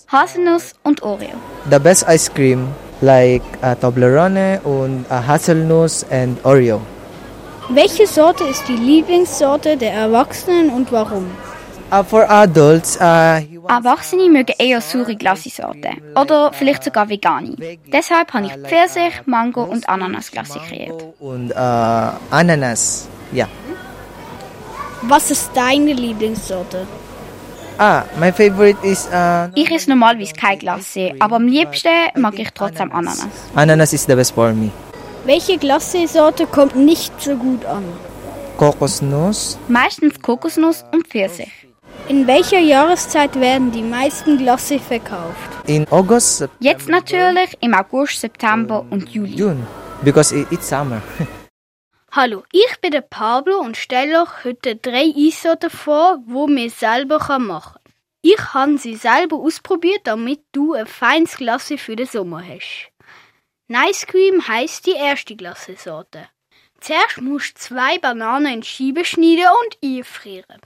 Haselnuss 0.10 0.74
und 0.84 1.02
Oreo. 1.02 1.30
The 1.70 1.80
best 1.80 2.06
ice 2.10 2.30
cream 2.30 2.68
like 3.02 3.44
uh, 3.64 3.76
Toblerone 3.76 4.62
und 4.64 5.06
uh, 5.10 5.28
Hazelnuss 5.28 6.06
and 6.12 6.44
Oreo. 6.46 6.82
Welche 7.70 8.06
Sorte 8.08 8.44
ist 8.46 8.68
die 8.68 8.76
Lieblingssorte 8.76 9.78
der 9.78 9.94
Erwachsenen 9.94 10.70
und 10.70 10.92
warum? 10.92 11.26
Uh, 11.92 12.04
for 12.04 12.30
adults, 12.30 12.96
uh, 12.98 13.42
Erwachsene 13.68 14.30
mögen 14.30 14.54
eher 14.58 14.82
saure 14.82 15.16
Glasesorte 15.16 15.90
oder 16.16 16.52
vielleicht 16.54 16.84
sogar 16.84 17.10
vegane. 17.10 17.56
Deshalb 17.92 18.34
habe 18.34 18.48
ich 18.48 18.54
Pfirsich, 18.54 19.22
Mango 19.26 19.64
und 19.64 19.88
Ananasglasse 19.90 20.60
kreiert. 20.60 21.04
und 21.20 21.52
uh, 21.52 22.14
Ananas. 22.30 23.08
Ja. 23.32 23.48
Was 25.04 25.32
ist 25.32 25.52
deine 25.54 25.94
Lieblingssorte? 25.94 26.86
Ah, 27.84 28.06
my 28.20 28.32
favorite 28.32 28.78
is 28.84 29.08
uh, 29.08 29.50
Ich 29.56 29.72
esse 29.72 29.90
normalerweise 29.90 30.34
keine 30.34 30.60
Glasse, 30.60 31.16
aber 31.20 31.38
am 31.38 31.48
liebsten 31.48 31.90
mag 32.16 32.38
ich 32.38 32.52
trotzdem 32.54 32.92
Ananas. 32.92 33.26
Ananas 33.56 33.92
is 33.92 34.06
the 34.06 34.14
best 34.14 34.36
for 34.36 34.54
me. 34.54 34.70
Welche 35.26 35.58
Glasesorte 35.58 36.46
kommt 36.46 36.76
nicht 36.76 37.12
so 37.20 37.36
gut 37.36 37.66
an? 37.66 37.84
Kokosnuss. 38.58 39.58
Meistens 39.68 40.22
Kokosnuss 40.22 40.86
und 40.92 41.08
Pfirsich. 41.08 41.52
In 42.08 42.28
welcher 42.28 42.60
Jahreszeit 42.60 43.40
werden 43.40 43.72
die 43.72 43.82
meisten 43.82 44.38
Glasse 44.38 44.78
verkauft? 44.78 45.50
In 45.66 45.88
August, 45.90 46.38
September, 46.38 46.64
Jetzt 46.64 46.88
natürlich 46.88 47.58
im 47.62 47.74
August, 47.74 48.22
September 48.22 48.86
und 48.92 49.10
Juli. 49.10 49.34
June, 49.34 49.66
because 50.04 50.36
it, 50.36 50.46
it's 50.52 50.70
summer. 50.70 51.02
Hallo, 52.14 52.44
ich 52.52 52.76
bin 52.82 52.92
der 52.92 53.00
Pablo 53.00 53.60
und 53.60 53.78
stelle 53.78 54.24
euch 54.24 54.44
heute 54.44 54.76
drei 54.76 55.14
Eissorten 55.16 55.70
vor, 55.70 56.22
wo 56.26 56.46
man 56.46 56.68
selber 56.68 57.20
machen 57.40 57.72
kann. 57.72 57.94
Ich 58.22 58.54
habe 58.54 58.78
sie 58.78 58.98
selber 58.98 59.38
ausprobiert, 59.38 60.02
damit 60.04 60.42
du 60.52 60.74
ein 60.74 60.88
feines 60.88 61.38
Glasse 61.38 61.78
für 61.78 61.96
den 61.96 62.06
Sommer 62.06 62.46
hast. 62.46 62.92
Nice 63.70 64.06
Cream 64.08 64.46
heisst 64.46 64.88
die 64.88 64.92
erste 64.92 65.38
Glassesorte. 65.38 66.28
Zuerst 66.82 67.22
musst 67.22 67.56
du 67.56 67.62
zwei 67.62 67.98
Bananen 67.98 68.56
in 68.56 68.64
Scheiben 68.64 69.06
schneiden 69.06 69.46
und 69.64 69.78
einfrieren. 69.82 70.60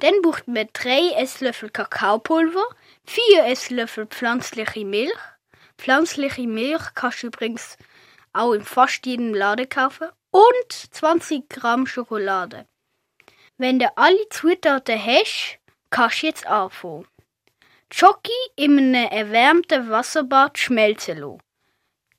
Dann 0.00 0.20
braucht 0.22 0.48
man 0.48 0.70
drei 0.72 1.12
Esslöffel 1.16 1.70
Kakaopulver, 1.70 2.66
vier 3.06 3.44
Esslöffel 3.44 4.06
pflanzliche 4.06 4.84
Milch. 4.84 5.12
Pflanzliche 5.78 6.48
Milch 6.48 6.82
kannst 6.96 7.22
du 7.22 7.28
übrigens 7.28 7.78
auch 8.32 8.54
in 8.54 8.64
fast 8.64 9.06
jedem 9.06 9.34
Laden 9.34 9.68
kaufen. 9.68 10.08
Und 10.32 10.72
20 10.92 11.48
Gramm 11.48 11.86
Schokolade. 11.86 12.66
Wenn 13.58 13.78
du 13.78 13.90
alle 13.96 14.28
Zutaten 14.30 15.04
hast, 15.04 15.58
kannst 15.90 16.22
du 16.22 16.26
jetzt 16.26 16.46
anfangen. 16.46 17.06
Schoki 17.92 18.30
in 18.54 18.78
einem 18.78 19.08
erwärmten 19.10 19.90
Wasserbad 19.90 20.56
schmelzen 20.56 21.18
lassen. 21.18 21.42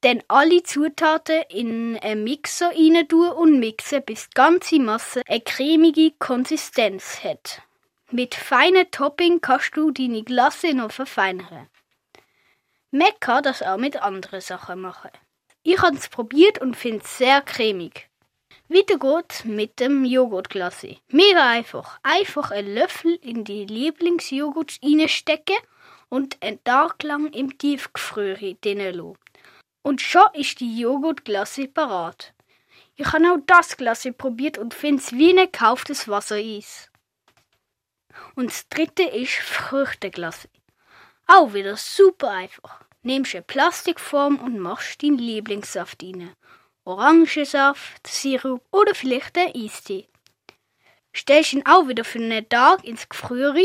Dann 0.01 0.21
alle 0.27 0.61
Zutaten 0.63 1.43
in 1.49 1.97
einen 1.99 2.23
Mixer 2.25 2.71
rein 2.71 3.07
tun 3.07 3.29
und 3.29 3.59
mixen, 3.59 4.03
bis 4.03 4.27
die 4.27 4.33
ganze 4.33 4.79
Masse 4.79 5.21
eine 5.27 5.41
cremige 5.41 6.11
Konsistenz 6.19 7.23
hat. 7.23 7.61
Mit 8.09 8.35
feinen 8.35 8.91
Topping 8.91 9.39
kannst 9.39 9.77
du 9.77 9.91
deine 9.91 10.23
Glasse 10.23 10.73
noch 10.73 10.91
verfeinern. 10.91 11.69
Man 12.89 13.11
kann 13.21 13.43
das 13.43 13.61
auch 13.61 13.77
mit 13.77 14.01
anderen 14.01 14.41
Sachen 14.41 14.81
machen. 14.81 15.11
Ich 15.63 15.79
habe 15.79 15.95
es 15.95 16.09
probiert 16.09 16.59
und 16.59 16.75
finde 16.75 17.03
es 17.03 17.17
sehr 17.17 17.41
cremig. 17.41 18.09
Weiter 18.67 18.97
geht's 18.97 19.45
mit 19.45 19.79
dem 19.79 20.05
Joghurtglasse. 20.05 20.97
Mega 21.09 21.49
einfach. 21.49 21.99
Einfach 22.01 22.49
einen 22.49 22.73
Löffel 22.73 23.19
in 23.21 23.43
die 23.43 23.65
Lieblingsjoghurt 23.65 24.79
reinstecken 24.81 25.57
und 26.09 26.41
einen 26.41 26.63
Tag 26.63 27.03
lang 27.03 27.31
im 27.33 27.57
Tiefgefrier 27.57 28.55
drinnen 28.61 28.95
lassen. 28.95 29.17
Und 29.83 30.01
schon 30.01 30.33
ist 30.33 30.59
die 30.61 30.79
Joghurtglasse 30.79 31.67
parat. 31.67 32.33
Ich 32.95 33.11
habe 33.11 33.31
auch 33.31 33.39
das 33.45 33.77
Glasse 33.77 34.13
probiert 34.13 34.57
und 34.57 34.73
finde 34.73 35.01
es 35.01 35.11
wie 35.11 35.29
ein 35.29 35.45
gekauftes 35.51 36.07
Wassereis. 36.07 36.89
Und 38.35 38.47
das 38.47 38.67
dritte 38.69 39.03
ist 39.03 39.33
Früchteglasse. 39.33 40.49
Auch 41.27 41.53
wieder 41.53 41.77
super 41.77 42.31
einfach. 42.31 42.79
Nimmst 43.03 43.33
eine 43.33 43.41
Plastikform 43.41 44.37
und 44.37 44.59
machst 44.59 45.01
deinen 45.01 45.17
Lieblingssaft 45.17 46.03
rein. 46.03 46.35
Orangensaft, 46.83 48.05
Sirup 48.05 48.63
oder 48.71 48.93
vielleicht 48.93 49.37
einen 49.37 49.55
Eistee. 49.55 50.07
Stellst 51.15 51.53
ihn 51.53 51.65
auch 51.65 51.87
wieder 51.87 52.03
für 52.03 52.19
einen 52.19 52.47
Tag 52.47 52.83
ins 52.83 53.09
Gefrier 53.09 53.55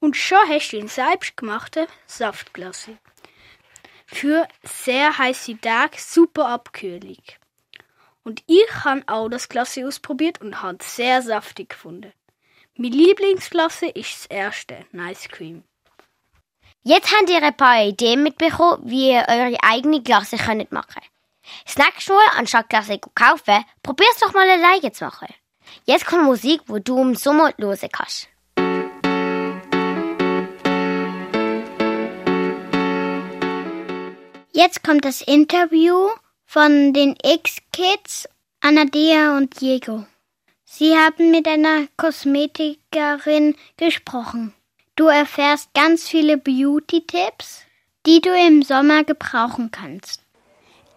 und 0.00 0.16
schon 0.16 0.38
hast 0.48 0.70
du 0.70 0.78
einen 0.78 0.88
selbstgemachten 0.88 1.86
Saftglasse. 2.06 2.98
Für 4.06 4.46
sehr 4.62 5.18
heiße 5.18 5.60
Tage 5.60 5.98
super 5.98 6.48
Abkühlung. 6.48 7.22
Und 8.22 8.42
ich 8.46 8.84
habe 8.84 9.02
auch 9.06 9.28
das 9.28 9.48
Glasse 9.48 9.86
ausprobiert 9.86 10.40
und 10.40 10.62
habe 10.62 10.78
es 10.80 10.96
sehr 10.96 11.22
saftig 11.22 11.70
gefunden. 11.70 12.12
Mein 12.76 12.92
Lieblingsglasse 12.92 13.86
ist 13.86 14.14
das 14.14 14.26
erste, 14.26 14.86
Nice 14.92 15.28
Cream. 15.28 15.64
Jetzt 16.88 17.10
habt 17.10 17.28
ihr 17.28 17.42
ein 17.42 17.56
paar 17.56 17.82
Ideen 17.82 18.22
mitbekommen, 18.22 18.80
wie 18.84 19.10
ihr 19.10 19.24
eure 19.28 19.56
eigene 19.60 20.00
könnt 20.00 20.70
machen 20.70 21.02
Das 21.64 21.76
nächste 21.76 22.12
Mal, 22.12 22.22
anstatt 22.36 22.68
Glasse 22.68 23.00
zu 23.00 23.10
kaufen, 23.12 23.64
probier's 23.82 24.20
doch 24.20 24.32
mal 24.32 24.48
alleine 24.48 24.92
zu 24.92 25.04
machen. 25.04 25.26
Jetzt 25.84 26.06
kommt 26.06 26.22
Musik, 26.22 26.60
wo 26.68 26.78
du 26.78 27.02
im 27.02 27.16
Sommer 27.16 27.52
hören 27.58 27.88
kannst. 27.92 28.28
Jetzt 34.52 34.84
kommt 34.84 35.04
das 35.04 35.22
Interview 35.22 36.10
von 36.44 36.92
den 36.92 37.16
X-Kids, 37.20 38.28
Anadea 38.60 39.36
und 39.36 39.60
Diego. 39.60 40.06
Sie 40.64 40.96
haben 40.96 41.32
mit 41.32 41.48
einer 41.48 41.88
Kosmetikerin 41.96 43.56
gesprochen. 43.76 44.54
Du 44.96 45.08
erfährst 45.08 45.74
ganz 45.74 46.08
viele 46.08 46.38
Beauty-Tipps, 46.38 47.64
die 48.06 48.22
du 48.22 48.30
im 48.30 48.62
Sommer 48.62 49.04
gebrauchen 49.04 49.70
kannst. 49.70 50.25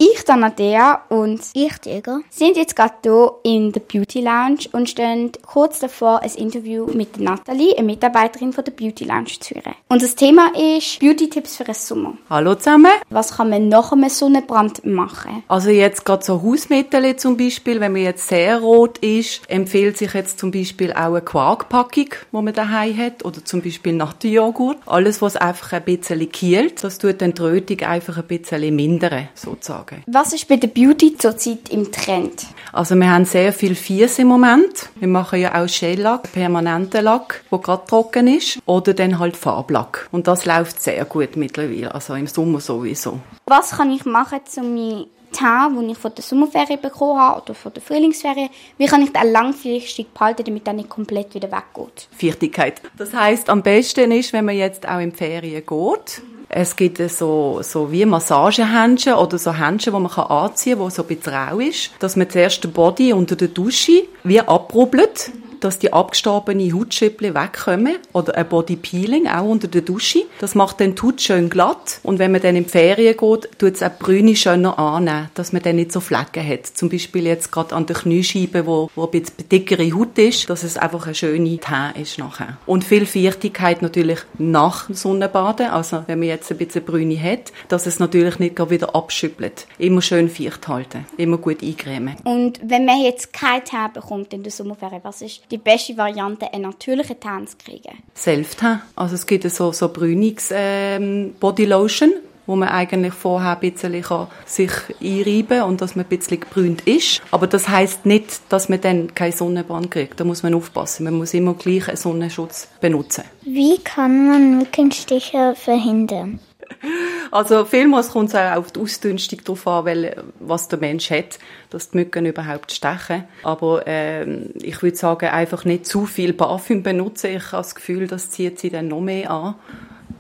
Ich, 0.01 0.23
Donadea 0.23 1.01
und 1.09 1.41
Ich, 1.53 1.77
Diego. 1.79 2.19
sind 2.29 2.55
jetzt 2.55 2.73
gerade 2.73 2.93
hier 3.03 3.31
in 3.43 3.73
der 3.73 3.81
Beauty 3.81 4.21
Lounge 4.21 4.59
und 4.71 4.89
stehen 4.89 5.33
kurz 5.45 5.79
davor, 5.79 6.21
ein 6.23 6.31
Interview 6.35 6.85
mit 6.85 7.17
der 7.17 7.23
Nathalie, 7.23 7.77
eine 7.77 7.85
Mitarbeiterin 7.85 8.53
von 8.53 8.63
der 8.63 8.71
Beauty 8.71 9.03
Lounge 9.03 9.37
zu 9.41 9.55
führen. 9.55 9.75
Und 9.89 10.01
das 10.01 10.15
Thema 10.15 10.53
ist 10.55 11.01
Beauty-Tipps 11.01 11.57
für 11.57 11.65
den 11.65 11.73
Sommer. 11.73 12.13
Hallo 12.29 12.55
zusammen. 12.55 12.93
Was 13.09 13.35
kann 13.35 13.49
man 13.49 13.67
nach 13.67 13.91
einem 13.91 14.07
Sonnenbrand 14.07 14.85
machen? 14.85 15.43
Also 15.49 15.69
jetzt 15.69 16.05
gerade 16.05 16.23
so 16.23 16.41
Hausmittel 16.41 17.17
zum 17.17 17.35
Beispiel, 17.35 17.81
wenn 17.81 17.91
man 17.91 18.03
jetzt 18.03 18.29
sehr 18.29 18.59
rot 18.61 18.99
ist, 18.99 19.41
empfiehlt 19.49 19.97
sich 19.97 20.13
jetzt 20.13 20.39
zum 20.39 20.51
Beispiel 20.51 20.93
auch 20.93 21.07
eine 21.07 21.21
Quarkpackung, 21.21 22.11
die 22.31 22.41
man 22.41 22.53
daheim 22.53 22.95
hat, 22.95 23.25
oder 23.25 23.43
zum 23.43 23.61
Beispiel 23.61 23.91
Naturjoghurt. 23.91 24.77
Alles, 24.85 25.21
was 25.21 25.35
einfach 25.35 25.73
ein 25.73 25.83
bisschen 25.83 26.31
kielt, 26.31 26.81
das 26.85 26.99
tut 26.99 27.21
dann 27.21 27.33
die 27.33 27.41
Rötung 27.41 27.81
einfach 27.81 28.17
ein 28.17 28.27
bisschen 28.27 28.73
mindern, 28.73 29.27
sozusagen. 29.35 29.88
Was 30.07 30.33
ist 30.33 30.47
bei 30.47 30.57
der 30.57 30.67
Beauty 30.67 31.17
zurzeit 31.17 31.69
im 31.69 31.91
Trend? 31.91 32.45
Also 32.71 32.95
wir 32.95 33.09
haben 33.09 33.25
sehr 33.25 33.53
viel 33.53 33.75
Fies 33.75 34.19
im 34.19 34.27
Moment. 34.27 34.89
Wir 34.99 35.07
machen 35.07 35.39
ja 35.39 35.61
auch 35.61 35.67
Shellack, 35.67 36.31
permanenten 36.31 37.03
Lack, 37.03 37.43
der 37.51 37.59
gerade 37.59 37.85
trocken 37.87 38.27
ist, 38.27 38.59
oder 38.65 38.93
dann 38.93 39.19
halt 39.19 39.35
Farblack. 39.35 40.07
Und 40.11 40.27
das 40.27 40.45
läuft 40.45 40.81
sehr 40.81 41.05
gut 41.05 41.35
mittlerweile, 41.35 41.93
also 41.93 42.13
im 42.13 42.27
Sommer 42.27 42.59
sowieso. 42.59 43.19
Was 43.45 43.71
kann 43.71 43.91
ich 43.91 44.05
machen, 44.05 44.41
um 44.57 44.73
meinen 44.75 45.05
Teint, 45.31 45.77
den 45.77 45.89
ich 45.89 45.97
von 45.97 46.13
der 46.15 46.23
Sommerferien 46.23 46.81
bekommen 46.81 47.19
habe 47.19 47.41
oder 47.41 47.53
von 47.53 47.73
der 47.73 47.81
Frühlingsferien, 47.81 48.49
wie 48.77 48.85
kann 48.85 49.01
ich 49.01 49.11
den 49.11 49.31
langfristig 49.31 50.13
behalten, 50.13 50.43
damit 50.43 50.67
er 50.67 50.73
nicht 50.73 50.89
komplett 50.89 51.33
wieder 51.35 51.51
weggeht? 51.51 52.07
Vielseitigkeit. 52.15 52.81
Das 52.97 53.13
heißt, 53.13 53.49
am 53.49 53.61
besten 53.61 54.11
ist, 54.11 54.33
wenn 54.33 54.45
man 54.45 54.55
jetzt 54.55 54.87
auch 54.87 54.99
in 54.99 55.11
die 55.11 55.17
Ferien 55.17 55.63
geht. 55.65 56.21
Es 56.51 56.75
gibt 56.75 56.97
so, 57.11 57.59
so 57.61 57.91
wie 57.91 58.05
Massagehändchen 58.05 59.13
oder 59.13 59.37
so 59.37 59.53
Händchen, 59.53 59.93
die 59.93 59.99
man 59.99 60.11
anziehen 60.11 60.79
kann, 60.79 60.87
die 60.87 60.95
so 60.95 61.03
ein 61.03 61.07
bisschen 61.07 61.33
rau 61.33 61.59
ist. 61.59 61.91
Dass 61.99 62.15
man 62.15 62.27
zuerst 62.27 62.63
den 62.63 62.71
Body 62.71 63.13
unter 63.13 63.35
der 63.35 63.49
Dusche 63.49 64.03
wie 64.23 64.41
abrubbelt. 64.41 65.31
Dass 65.59 65.79
die 65.79 65.93
abgestorbenen 65.93 66.73
Hautschüppel 66.73 67.35
wegkommen 67.35 67.97
oder 68.13 68.35
ein 68.35 68.47
Body 68.47 68.75
Peeling, 68.75 69.27
auch 69.27 69.45
unter 69.45 69.67
der 69.67 69.81
Dusche. 69.81 70.23
Das 70.39 70.55
macht 70.55 70.79
dann 70.79 70.95
die 70.95 71.01
Haut 71.01 71.21
schön 71.21 71.49
glatt 71.49 71.99
und 72.03 72.19
wenn 72.19 72.31
man 72.31 72.41
dann 72.41 72.55
in 72.55 72.63
die 72.63 72.69
Ferien 72.69 73.15
geht, 73.17 73.49
tut 73.57 73.75
es 73.75 73.83
auch 73.83 73.89
die 73.89 74.03
Brüne 74.03 74.35
schöner 74.35 74.77
annehmen, 74.79 75.29
dass 75.33 75.53
man 75.53 75.61
dann 75.61 75.75
nicht 75.75 75.91
so 75.91 75.99
Flecken 75.99 76.47
hat. 76.47 76.67
Zum 76.67 76.89
Beispiel 76.89 77.25
jetzt 77.25 77.51
gerade 77.51 77.75
an 77.75 77.85
der 77.85 77.95
Kniescheibe, 77.95 78.65
wo, 78.65 78.89
wo 78.95 79.05
ein 79.05 79.11
bisschen 79.11 79.49
dickere 79.49 79.91
Haut 79.93 80.17
ist, 80.17 80.49
dass 80.49 80.63
es 80.63 80.77
einfach 80.77 81.05
eine 81.05 81.15
schöne 81.15 81.59
Tat 81.59 81.97
ist 81.97 82.17
nachher. 82.17 82.57
Und 82.65 82.83
viel 82.83 83.05
Feuchtigkeit 83.05 83.81
natürlich 83.81 84.19
nach 84.37 84.87
dem 84.87 84.95
Sonnenbaden, 84.95 85.67
also 85.67 86.03
wenn 86.07 86.19
man 86.19 86.27
jetzt 86.27 86.51
ein 86.51 86.57
bisschen 86.57 86.83
Brüne 86.83 87.21
hat, 87.21 87.51
dass 87.67 87.85
es 87.85 87.99
natürlich 87.99 88.39
nicht 88.39 88.59
wieder 88.69 88.95
abschüppelt. 88.95 89.67
Immer 89.77 90.01
schön 90.01 90.29
feucht 90.29 90.67
halten, 90.67 91.05
immer 91.17 91.37
gut 91.37 91.63
eincremen. 91.63 92.15
Und 92.23 92.59
wenn 92.63 92.85
man 92.85 93.01
jetzt 93.01 93.33
kein 93.33 93.63
Tee 93.63 93.77
bekommt 93.93 94.33
in 94.33 94.43
der 94.43 94.51
Sommerferien, 94.51 95.01
was 95.03 95.21
ist 95.21 95.48
die 95.51 95.57
beste 95.57 95.97
Variante, 95.97 96.51
einen 96.53 96.63
natürlichen 96.63 97.19
Tee 97.19 97.45
zu 97.45 97.57
kriegen? 97.57 97.97
Self-Tee. 98.15 98.79
Also 98.95 99.15
es 99.15 99.25
gibt 99.25 99.49
so, 99.49 99.71
so 99.71 99.89
Brünungs 99.89 100.49
ähm, 100.53 101.35
Bodylotion, 101.39 102.11
wo 102.45 102.55
man 102.55 102.69
eigentlich 102.69 103.13
vorher 103.13 103.51
ein 103.51 103.59
bisschen 103.59 104.01
kann 104.01 104.27
sich 104.45 104.71
einreiben 105.01 105.61
und 105.63 105.81
dass 105.81 105.95
man 105.95 106.05
ein 106.05 106.09
bisschen 106.09 106.39
gebrünt 106.39 106.81
ist. 106.87 107.21
Aber 107.31 107.45
das 107.45 107.69
heißt 107.69 108.05
nicht, 108.07 108.41
dass 108.49 108.69
man 108.69 108.81
dann 108.81 109.13
keinen 109.13 109.33
Sonnenbrand 109.33 109.91
kriegt. 109.91 110.19
Da 110.19 110.23
muss 110.23 110.41
man 110.41 110.55
aufpassen. 110.55 111.03
Man 111.03 111.13
muss 111.13 111.33
immer 111.33 111.53
gleich 111.53 111.87
einen 111.87 111.97
Sonnenschutz 111.97 112.67
benutzen. 112.81 113.23
Wie 113.43 113.77
kann 113.77 114.27
man 114.27 114.57
Mückenstiche 114.57 115.53
verhindern? 115.55 116.39
Also 117.31 117.63
vielmals 117.63 118.09
kommt 118.09 118.29
es 118.29 118.35
auch 118.35 118.55
auf 118.55 118.71
die 118.71 118.79
Ausdünstung 118.79 119.41
darauf 119.43 119.67
an, 119.67 119.85
weil, 119.85 120.23
was 120.39 120.67
der 120.67 120.79
Mensch 120.79 121.11
hat, 121.11 121.37
dass 121.69 121.91
die 121.91 121.97
Mücken 121.97 122.25
überhaupt 122.25 122.71
stechen. 122.71 123.25
Aber 123.43 123.83
ähm, 123.85 124.49
ich 124.55 124.81
würde 124.81 124.97
sagen, 124.97 125.29
einfach 125.29 125.63
nicht 125.63 125.85
zu 125.85 126.07
viel 126.07 126.33
Parfüm 126.33 126.81
benutzen. 126.81 127.35
Ich 127.35 127.51
habe 127.51 127.57
das 127.57 127.75
Gefühl, 127.75 128.07
das 128.07 128.31
zieht 128.31 128.59
sie 128.59 128.71
dann 128.71 128.87
noch 128.87 129.01
mehr 129.01 129.29
an. 129.29 129.55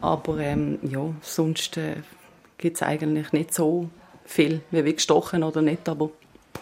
Aber 0.01 0.37
ähm, 0.37 0.77
ja, 0.83 1.01
sonst 1.21 1.77
äh, 1.77 1.95
gibt 2.57 2.75
es 2.77 2.83
eigentlich 2.83 3.31
nicht 3.33 3.53
so 3.53 3.89
viel, 4.25 4.61
wie 4.69 4.93
gestochen 4.93 5.43
oder 5.43 5.61
nicht, 5.61 5.89
aber 5.89 6.11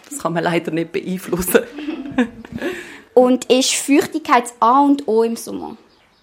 das 0.08 0.20
kann 0.20 0.32
man 0.32 0.44
leider 0.44 0.70
nicht 0.70 0.92
beeinflussen. 0.92 1.60
und 3.14 3.44
ist 3.50 3.74
Feuchtigkeit 3.74 4.44
A 4.60 4.80
und 4.80 5.06
O 5.06 5.22
im 5.22 5.36
Sommer? 5.36 5.76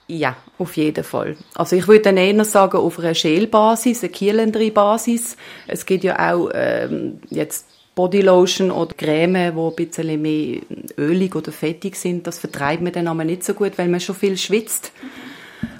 Ja, 0.07 0.35
auf 0.59 0.77
jeden 0.77 1.03
Fall. 1.03 1.35
Also 1.55 1.75
ich 1.75 1.87
würde 1.87 2.01
dann 2.01 2.17
eher 2.17 2.45
sagen, 2.45 2.77
auf 2.77 2.99
einer 2.99 3.15
Schälbasis, 3.15 4.03
einer 4.03 4.11
Kielendri-Basis. 4.11 5.35
Es 5.67 5.85
gibt 5.85 6.03
ja 6.03 6.31
auch 6.31 6.51
ähm, 6.53 7.19
jetzt 7.29 7.65
Bodylotion 7.95 8.69
oder 8.69 8.93
Creme, 8.93 9.51
die 9.51 9.59
ein 9.59 9.75
bisschen 9.75 10.21
mehr 10.21 10.61
ölig 10.97 11.35
oder 11.35 11.51
fettig 11.51 11.95
sind. 11.95 12.27
Das 12.27 12.37
vertreibt 12.37 12.83
man 12.83 12.93
dann 12.93 13.07
aber 13.07 13.23
nicht 13.23 13.43
so 13.43 13.53
gut, 13.55 13.77
weil 13.77 13.87
man 13.87 13.99
schon 13.99 14.15
viel 14.15 14.37
schwitzt. 14.37 14.91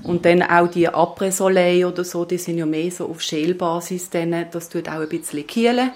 Und 0.02 0.26
dann 0.26 0.42
auch 0.42 0.68
die 0.70 0.88
Après-Soleil 0.88 1.86
oder 1.86 2.04
so, 2.04 2.26
die 2.26 2.38
sind 2.38 2.58
ja 2.58 2.66
mehr 2.66 2.90
so 2.90 3.08
auf 3.08 3.22
Schälbasis, 3.22 4.10
dann, 4.10 4.46
das 4.52 4.70
tut 4.70 4.88
auch 4.88 5.02
ein 5.02 5.10
bisschen 5.10 5.46
kielen. 5.46 5.92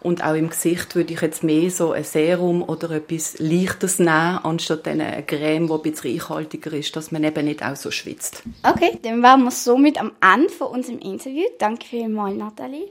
Und 0.00 0.22
auch 0.22 0.34
im 0.34 0.50
Gesicht 0.50 0.94
würde 0.94 1.12
ich 1.12 1.20
jetzt 1.20 1.42
mehr 1.42 1.70
so 1.70 1.92
ein 1.92 2.04
Serum 2.04 2.62
oder 2.62 2.90
etwas 2.92 3.38
Leichtes 3.38 3.98
nehmen, 3.98 4.38
anstatt 4.42 4.86
eine 4.86 5.22
Creme, 5.24 5.66
die 5.66 5.72
ein 5.72 5.82
bisschen 5.82 6.12
reichhaltiger 6.12 6.72
ist, 6.72 6.94
dass 6.94 7.10
man 7.10 7.24
eben 7.24 7.44
nicht 7.44 7.64
auch 7.64 7.76
so 7.76 7.90
schwitzt. 7.90 8.42
Okay, 8.62 8.98
dann 9.02 9.22
waren 9.22 9.42
wir 9.42 9.50
somit 9.50 10.00
am 10.00 10.12
Ende 10.20 10.50
von 10.50 10.68
unserem 10.68 11.00
Interview. 11.00 11.44
Danke 11.58 11.86
vielmals, 11.86 12.36
Nathalie. 12.36 12.88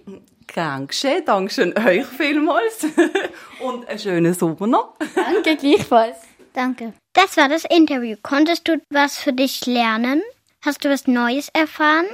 Dankeschön, 0.53 1.23
Dankeschön 1.25 1.77
euch 1.77 2.05
vielmals. 2.05 2.85
Und 3.59 3.87
einen 3.87 3.99
schönen 3.99 4.33
Sommer 4.33 4.67
noch. 4.67 4.95
Danke, 5.15 5.55
gleichfalls. 5.55 6.17
Danke. 6.53 6.93
Das 7.13 7.37
war 7.37 7.49
das 7.49 7.65
Interview. 7.65 8.15
Konntest 8.21 8.67
du 8.67 8.81
was 8.89 9.17
für 9.17 9.33
dich 9.33 9.65
lernen? 9.65 10.23
Hast 10.65 10.83
du 10.83 10.89
was 10.89 11.07
Neues 11.07 11.49
erfahren? 11.53 12.07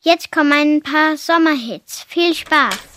Jetzt 0.00 0.32
kommen 0.32 0.52
ein 0.52 0.82
paar 0.82 1.16
Sommerhits. 1.16 2.02
Viel 2.08 2.34
Spaß! 2.34 2.93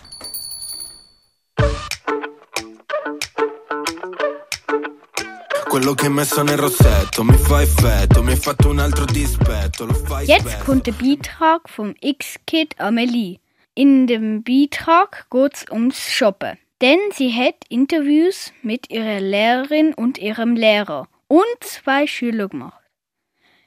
Quello 5.78 5.94
che 5.94 6.08
hai 6.08 6.12
messo 6.12 6.42
nel 6.42 6.58
rossetto 6.58 7.24
mi 7.24 7.38
fa 7.38 7.62
effetto, 7.62 8.24
mi 8.24 8.32
hai 8.32 8.38
fatto 8.38 8.70
un 8.70 8.80
altro 8.80 9.06
dispetto, 9.06 9.86
lo 9.86 9.94
fai 9.94 10.26
Jetzt 10.26 10.48
spesso. 10.48 10.64
kommt 10.66 10.86
der 10.88 10.94
Beitrag 10.94 11.70
vom 11.70 11.94
X-Kid 12.02 12.74
Amelie. 12.80 13.40
In 13.76 14.08
dem 14.08 14.42
Beitrag 14.42 15.28
geht's 15.30 15.66
ums 15.70 16.10
Shoppen. 16.12 16.58
Denn 16.82 16.98
sie 17.14 17.32
hat 17.32 17.58
Interviews 17.70 18.52
mit 18.64 18.90
ihrer 18.90 19.20
Lehrerin 19.20 19.94
und 19.94 20.18
ihrem 20.18 20.56
Lehrer 20.56 21.08
und 21.28 21.46
zwei 21.60 22.08
Schüler 22.08 22.48
gemacht. 22.48 22.82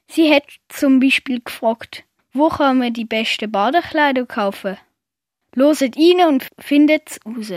Sie 0.08 0.34
hat 0.34 0.46
zum 0.68 0.98
Beispiel 0.98 1.40
gefragt, 1.40 2.02
wo 2.32 2.48
kann 2.48 2.78
man 2.78 2.92
die 2.92 3.04
beste 3.04 3.46
Badekleider 3.46 4.26
kaufen? 4.26 4.76
Loset 5.54 5.94
ihn 5.94 6.20
und 6.22 6.48
findet's 6.58 7.20
raus. 7.24 7.52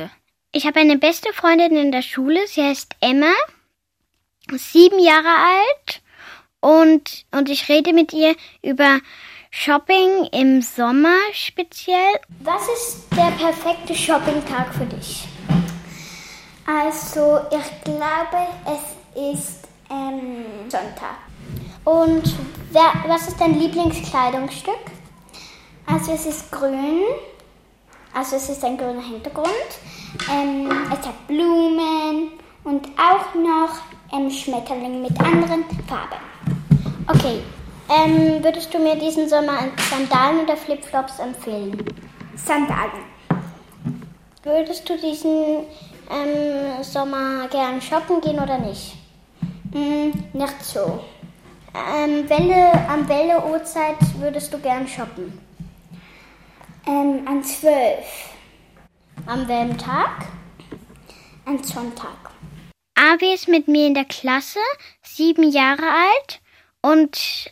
Ich 0.51 0.67
habe 0.67 0.80
eine 0.80 0.99
beste 0.99 1.34
Freundin 1.34 1.75
in 1.75 1.91
der 1.91 2.04
Schule, 2.04 2.45
sie 2.45 2.62
heißt 2.62 2.93
Emma, 3.01 3.34
sieben 4.51 4.99
Jahre 4.99 5.29
alt 5.29 6.01
und, 6.60 7.25
und 7.32 7.49
ich 7.49 7.67
rede 7.69 7.93
mit 7.93 8.13
ihr 8.13 8.36
über 8.62 8.99
Shopping 9.51 10.25
im 10.32 10.62
Sommer 10.62 11.15
speziell. 11.32 12.19
Was 12.39 12.63
ist 12.69 13.06
der 13.12 13.32
perfekte 13.38 13.93
Shoppingtag 13.93 14.73
für 14.73 14.86
dich? 14.86 15.27
Also, 16.65 17.41
ich 17.51 17.84
glaube, 17.84 18.47
es 18.65 19.38
ist 19.38 19.67
ähm, 19.91 20.45
Sonntag. 20.69 21.17
Und 21.84 22.34
wer, 22.71 22.93
was 23.08 23.27
ist 23.27 23.39
dein 23.39 23.60
Lieblingskleidungsstück? 23.60 24.79
Also, 25.86 26.13
es 26.13 26.25
ist 26.25 26.51
grün. 26.51 27.03
Also, 28.13 28.38
es 28.38 28.49
ist 28.49 28.63
ein 28.63 28.77
grüner 28.77 29.03
Hintergrund. 29.03 29.49
Ähm, 30.32 30.71
es 30.91 31.06
hat 31.06 31.27
Blumen 31.27 32.32
und 32.63 32.88
auch 32.97 33.36
noch 33.36 33.82
ähm, 34.13 34.30
Schmetterling 34.30 35.02
mit 35.02 35.19
anderen 35.19 35.65
Farben. 35.88 36.21
Okay, 37.08 37.41
ähm, 37.89 38.43
würdest 38.43 38.73
du 38.73 38.80
mir 38.80 38.95
diesen 38.95 39.28
Sommer 39.28 39.60
Sandalen 39.89 40.41
oder 40.41 40.56
Flipflops 40.56 41.19
empfehlen? 41.19 41.84
Sandalen. 42.36 43.04
Würdest 44.43 44.88
du 44.88 44.97
diesen 44.97 45.65
ähm, 46.12 46.84
Sommer 46.84 47.47
gern 47.49 47.82
shoppen 47.82 48.21
gehen 48.21 48.39
oder 48.39 48.58
nicht? 48.60 48.95
Mm, 49.71 50.12
nicht 50.38 50.63
so. 50.63 50.99
Ähm, 51.73 52.30
Welle, 52.30 52.71
am 52.88 53.08
Welle-Uhrzeit 53.08 53.97
würdest 54.19 54.54
du 54.54 54.60
gern 54.60 54.88
shoppen? 54.88 55.39
Ähm, 56.86 57.28
an 57.28 57.43
zwölf. 57.43 58.30
Am 59.26 59.47
welchem 59.47 59.78
Tag? 59.78 60.28
An 61.45 61.63
Sonntag. 61.63 62.33
Avi 63.03 63.33
ist 63.33 63.49
mit 63.49 63.67
mir 63.67 63.87
in 63.87 63.95
der 63.95 64.05
Klasse, 64.05 64.59
sieben 65.01 65.51
Jahre 65.51 65.83
alt, 65.83 66.39
und 66.81 67.51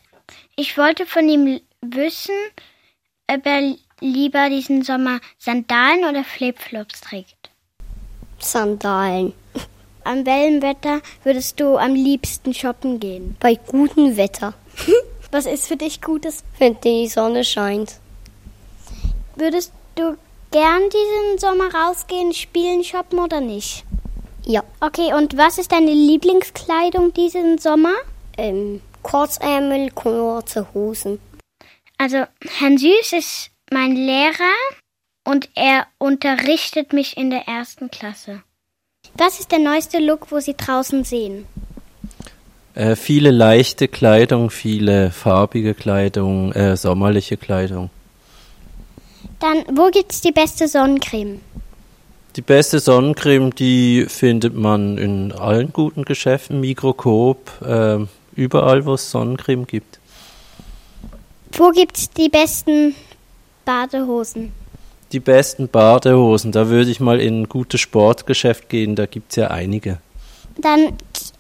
ich 0.56 0.78
wollte 0.78 1.06
von 1.06 1.28
ihm 1.28 1.60
wissen, 1.82 2.36
ob 3.30 3.46
er 3.46 3.76
lieber 4.00 4.50
diesen 4.50 4.82
Sommer 4.84 5.20
Sandalen 5.38 6.06
oder 6.06 6.24
Flipflops 6.24 7.02
trägt. 7.02 7.50
Sandalen. 8.40 9.34
An 10.06 10.26
welchem 10.26 10.62
Wetter 10.62 11.02
würdest 11.26 11.60
du 11.60 11.78
am 11.78 11.96
liebsten 11.96 12.54
shoppen 12.54 13.02
gehen? 13.02 13.36
Bei 13.42 13.56
gutem 13.56 14.16
Wetter. 14.16 14.54
Was 15.32 15.48
ist 15.48 15.68
für 15.68 15.76
dich 15.76 16.02
Gutes? 16.02 16.46
Wenn 16.60 16.80
die 16.80 17.10
Sonne 17.10 17.44
scheint. 17.44 17.98
Würdest 19.36 19.74
du 19.96 20.18
gern 20.52 20.84
diesen 20.90 21.40
Sommer 21.40 21.74
rausgehen, 21.74 22.34
spielen, 22.34 22.86
shoppen 22.86 23.20
oder 23.20 23.42
nicht? 23.42 23.84
Ja. 24.46 24.64
Okay, 24.80 25.14
und 25.14 25.38
was 25.38 25.58
ist 25.58 25.72
deine 25.72 25.92
Lieblingskleidung 25.92 27.14
diesen 27.14 27.58
Sommer? 27.58 27.94
Ähm, 28.38 28.82
Kurzärmel, 29.04 29.92
kurze 29.92 30.74
Hosen. 30.74 31.20
Also, 31.98 32.24
Herrn 32.58 32.78
Süß 32.78 33.14
ist 33.14 33.52
mein 33.72 33.96
Lehrer 33.96 34.56
und 35.24 35.50
er 35.56 35.86
unterrichtet 35.98 36.94
mich 36.94 37.18
in 37.18 37.30
der 37.30 37.48
ersten 37.48 37.92
Klasse. 37.92 38.42
Was 39.16 39.40
ist 39.40 39.52
der 39.52 39.60
neueste 39.60 40.00
Look, 40.00 40.32
wo 40.32 40.40
Sie 40.40 40.56
draußen 40.56 41.04
sehen? 41.04 41.46
Äh, 42.74 42.96
viele 42.96 43.32
leichte 43.32 43.88
Kleidung, 43.88 44.50
viele 44.50 45.12
farbige 45.12 45.74
Kleidung, 45.74 46.54
äh, 46.54 46.78
sommerliche 46.78 47.38
Kleidung. 47.38 47.90
Dann, 49.40 49.64
wo 49.76 49.90
gibt's 49.90 50.22
die 50.22 50.32
beste 50.32 50.68
Sonnencreme? 50.68 51.42
Die 52.38 52.42
beste 52.42 52.80
Sonnencreme, 52.80 53.54
die 53.54 54.06
findet 54.08 54.56
man 54.56 54.98
in 54.98 55.34
allen 55.34 55.74
guten 55.74 56.06
Geschäften, 56.06 56.62
Mikrocoop, 56.62 57.52
äh, 57.62 57.98
überall, 58.36 58.86
wo 58.86 58.94
es 58.94 59.12
Sonnencreme 59.12 59.68
gibt. 59.68 60.00
Wo 61.52 61.72
gibt's 61.72 62.10
die 62.10 62.30
besten 62.30 62.96
Badehosen? 63.66 64.54
Die 65.12 65.20
besten 65.20 65.68
Badehosen, 65.68 66.54
da 66.54 66.70
würde 66.70 66.90
ich 66.90 67.02
mal 67.02 67.20
in 67.20 67.42
ein 67.42 67.50
gutes 67.50 67.82
Sportgeschäft 67.82 68.70
gehen, 68.70 68.96
da 68.96 69.08
gibt's 69.08 69.36
ja 69.36 69.48
einige. 69.48 69.98
Dann, 70.58 70.94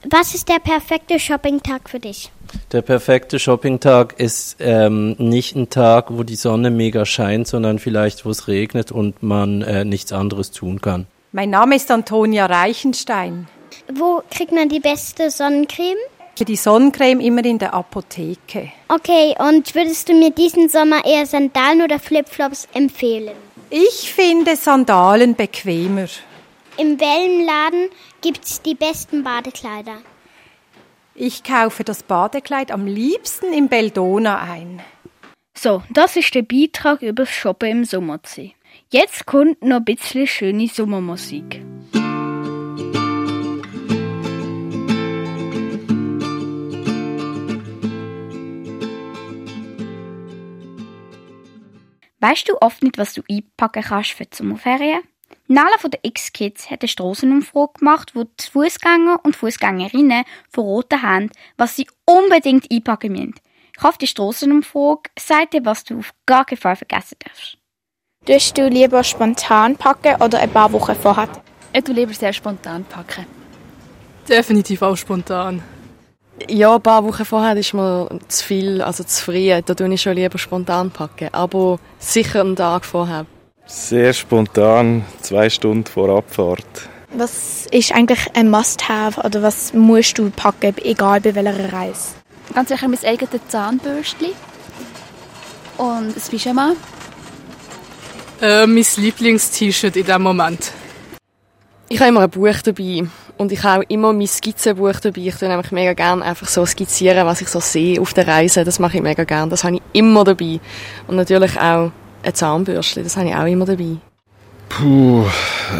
Was 0.09 0.33
ist 0.33 0.49
der 0.49 0.57
perfekte 0.59 1.19
Shoppingtag 1.19 1.87
für 1.87 1.99
dich? 1.99 2.31
Der 2.71 2.81
perfekte 2.81 3.37
Shoppingtag 3.37 4.19
ist 4.19 4.57
ähm, 4.59 5.15
nicht 5.19 5.55
ein 5.55 5.69
Tag, 5.69 6.07
wo 6.09 6.23
die 6.23 6.35
Sonne 6.35 6.71
mega 6.71 7.05
scheint, 7.05 7.47
sondern 7.47 7.77
vielleicht, 7.77 8.25
wo 8.25 8.31
es 8.31 8.47
regnet 8.47 8.91
und 8.91 9.21
man 9.21 9.61
äh, 9.61 9.85
nichts 9.85 10.11
anderes 10.11 10.49
tun 10.49 10.81
kann. 10.81 11.05
Mein 11.33 11.51
Name 11.51 11.75
ist 11.75 11.91
Antonia 11.91 12.47
Reichenstein. 12.47 13.47
Wo 13.93 14.23
kriegt 14.31 14.51
man 14.51 14.69
die 14.69 14.79
beste 14.79 15.29
Sonnencreme? 15.29 15.97
Die 16.39 16.55
Sonnencreme 16.55 17.19
immer 17.19 17.45
in 17.45 17.59
der 17.59 17.75
Apotheke. 17.75 18.71
Okay, 18.87 19.35
und 19.37 19.75
würdest 19.75 20.09
du 20.09 20.13
mir 20.13 20.31
diesen 20.31 20.69
Sommer 20.69 21.05
eher 21.05 21.27
Sandalen 21.27 21.83
oder 21.83 21.99
Flipflops 21.99 22.67
empfehlen? 22.73 23.35
Ich 23.69 24.11
finde 24.11 24.55
Sandalen 24.55 25.35
bequemer. 25.35 26.07
Im 26.77 26.99
Wellenladen 26.99 27.89
gibt's 28.21 28.61
die 28.61 28.75
besten 28.75 29.23
Badekleider. 29.23 29.97
Ich 31.13 31.43
kaufe 31.43 31.83
das 31.83 32.03
Badekleid 32.03 32.71
am 32.71 32.85
liebsten 32.85 33.51
im 33.53 33.67
Beldona 33.67 34.39
ein. 34.39 34.81
So, 35.53 35.83
das 35.89 36.15
ist 36.15 36.33
der 36.33 36.43
Beitrag 36.43 37.01
über 37.01 37.23
das 37.23 37.29
Shoppen 37.29 37.69
im 37.69 37.85
Sommersee. 37.85 38.55
Jetzt 38.89 39.25
kommt 39.25 39.61
noch 39.61 39.77
ein 39.77 39.85
bisschen 39.85 40.25
schöne 40.27 40.67
Sommermusik. 40.67 41.61
Weißt 52.19 52.47
du 52.47 52.57
oft 52.61 52.83
nicht, 52.83 52.97
was 52.99 53.13
du 53.13 53.23
einpacken 53.29 53.83
kannst 53.83 54.11
für 54.11 54.25
die 54.25 54.35
Sommerferien? 54.35 55.01
Nala 55.51 55.77
von 55.79 55.91
der 55.91 55.99
X-Kids 56.03 56.71
hat 56.71 56.81
eine 56.81 56.87
Strassenumfrage 56.87 57.73
gemacht, 57.79 58.15
wo 58.15 58.23
die 58.23 58.49
Fußgänger 58.49 59.19
und 59.23 59.35
Fußgängerinnen 59.35 60.23
verraten 60.49 61.01
haben, 61.01 61.29
was 61.57 61.75
sie 61.75 61.87
unbedingt 62.05 62.71
einpacken 62.71 63.11
müssen. 63.11 63.35
Ich 63.75 63.83
hoffe, 63.83 63.97
die 63.99 64.07
Strassenumfrage 64.07 65.09
sagt 65.19 65.53
dir, 65.53 65.65
was 65.65 65.83
du 65.83 65.99
auf 65.99 66.11
gar 66.25 66.45
keinen 66.45 66.57
Fall 66.57 66.77
vergessen 66.77 67.17
darfst. 67.25 67.57
Tust 68.25 68.57
du 68.57 68.69
lieber 68.69 69.03
spontan 69.03 69.75
packen 69.75 70.21
oder 70.21 70.39
ein 70.39 70.49
paar 70.49 70.71
Wochen 70.71 70.95
vorher? 70.95 71.27
Ich 71.73 71.83
tue 71.83 71.95
lieber 71.95 72.13
sehr 72.13 72.31
spontan 72.31 72.85
packen. 72.85 73.25
Definitiv 74.29 74.81
auch 74.83 74.95
spontan. 74.95 75.61
Ja, 76.47 76.75
ein 76.75 76.81
paar 76.81 77.03
Wochen 77.03 77.25
vorher 77.25 77.57
ist 77.57 77.73
mir 77.73 78.07
zu 78.29 78.45
viel, 78.45 78.81
also 78.81 79.03
zu 79.03 79.25
früh. 79.25 79.49
Da 79.49 79.73
tue 79.73 79.93
ich 79.93 80.01
schon 80.01 80.15
lieber 80.15 80.37
spontan 80.37 80.91
packen. 80.91 81.27
Aber 81.33 81.77
sicher 81.99 82.39
einen 82.39 82.55
Tag 82.55 82.85
vorher. 82.85 83.25
Sehr 83.73 84.11
spontan, 84.11 85.05
zwei 85.21 85.49
Stunden 85.49 85.85
vor 85.85 86.09
Abfahrt. 86.09 86.89
Was 87.15 87.67
ist 87.71 87.93
eigentlich 87.93 88.19
ein 88.35 88.49
Must-Have 88.49 89.21
oder 89.21 89.41
was 89.43 89.73
musst 89.73 90.17
du 90.17 90.29
packen, 90.29 90.75
egal 90.83 91.21
bei 91.21 91.33
welcher 91.33 91.71
Reise? 91.71 92.09
Ganz 92.53 92.67
sicher 92.67 92.89
mein 92.89 92.99
eigenes 93.05 93.47
Zahnbürstchen 93.47 94.31
und 95.77 95.87
ein 95.87 96.21
Pyjama. 96.29 96.73
Äh, 98.41 98.67
mein 98.67 98.85
Lieblings-T-Shirt 98.97 99.95
in 99.95 100.05
diesem 100.05 100.21
Moment. 100.21 100.73
Ich 101.87 101.97
habe 102.01 102.09
immer 102.09 102.21
ein 102.21 102.29
Buch 102.29 102.61
dabei 102.61 103.03
und 103.37 103.53
ich 103.53 103.63
habe 103.63 103.85
auch 103.85 103.89
immer 103.89 104.11
mein 104.11 104.27
Skizzenbuch 104.27 104.99
dabei. 104.99 105.21
Ich 105.21 105.35
tue 105.35 105.47
nämlich 105.47 105.71
mega 105.71 105.93
gerne 105.93 106.25
einfach 106.25 106.47
so 106.49 106.65
skizzieren, 106.65 107.25
was 107.25 107.39
ich 107.39 107.47
so 107.47 107.61
sehe 107.61 108.01
auf 108.01 108.13
der 108.13 108.27
Reise. 108.27 108.65
Das 108.65 108.79
mache 108.79 108.97
ich 108.97 109.03
mega 109.03 109.23
gerne. 109.23 109.49
Das 109.49 109.63
habe 109.63 109.75
ich 109.75 109.81
immer 109.93 110.25
dabei. 110.25 110.59
Und 111.07 111.15
natürlich 111.15 111.57
auch 111.57 111.91
ein 112.23 112.33
Zahnbürstchen, 112.33 113.03
das 113.03 113.17
habe 113.17 113.29
ich 113.29 113.35
auch 113.35 113.45
immer 113.45 113.65
dabei. 113.65 113.97
Puh, 114.69 115.25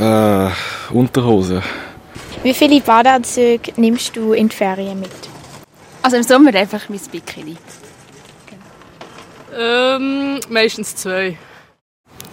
äh, 0.02 0.50
Unterhose. 0.92 1.62
Wie 2.44 2.54
viele 2.54 2.82
Badeanzüge 2.82 3.74
nimmst 3.78 4.16
du 4.16 4.34
in 4.34 4.50
die 4.50 4.56
Ferien 4.56 5.00
mit? 5.00 5.12
Also 6.02 6.18
im 6.18 6.24
Sommer 6.24 6.54
einfach 6.56 6.90
mein 6.90 7.00
Bikini. 7.12 7.56
Ähm, 9.58 10.40
meistens 10.50 10.96
zwei. 10.96 11.38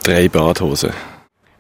Drei 0.03 0.29
Badhosen. 0.29 0.93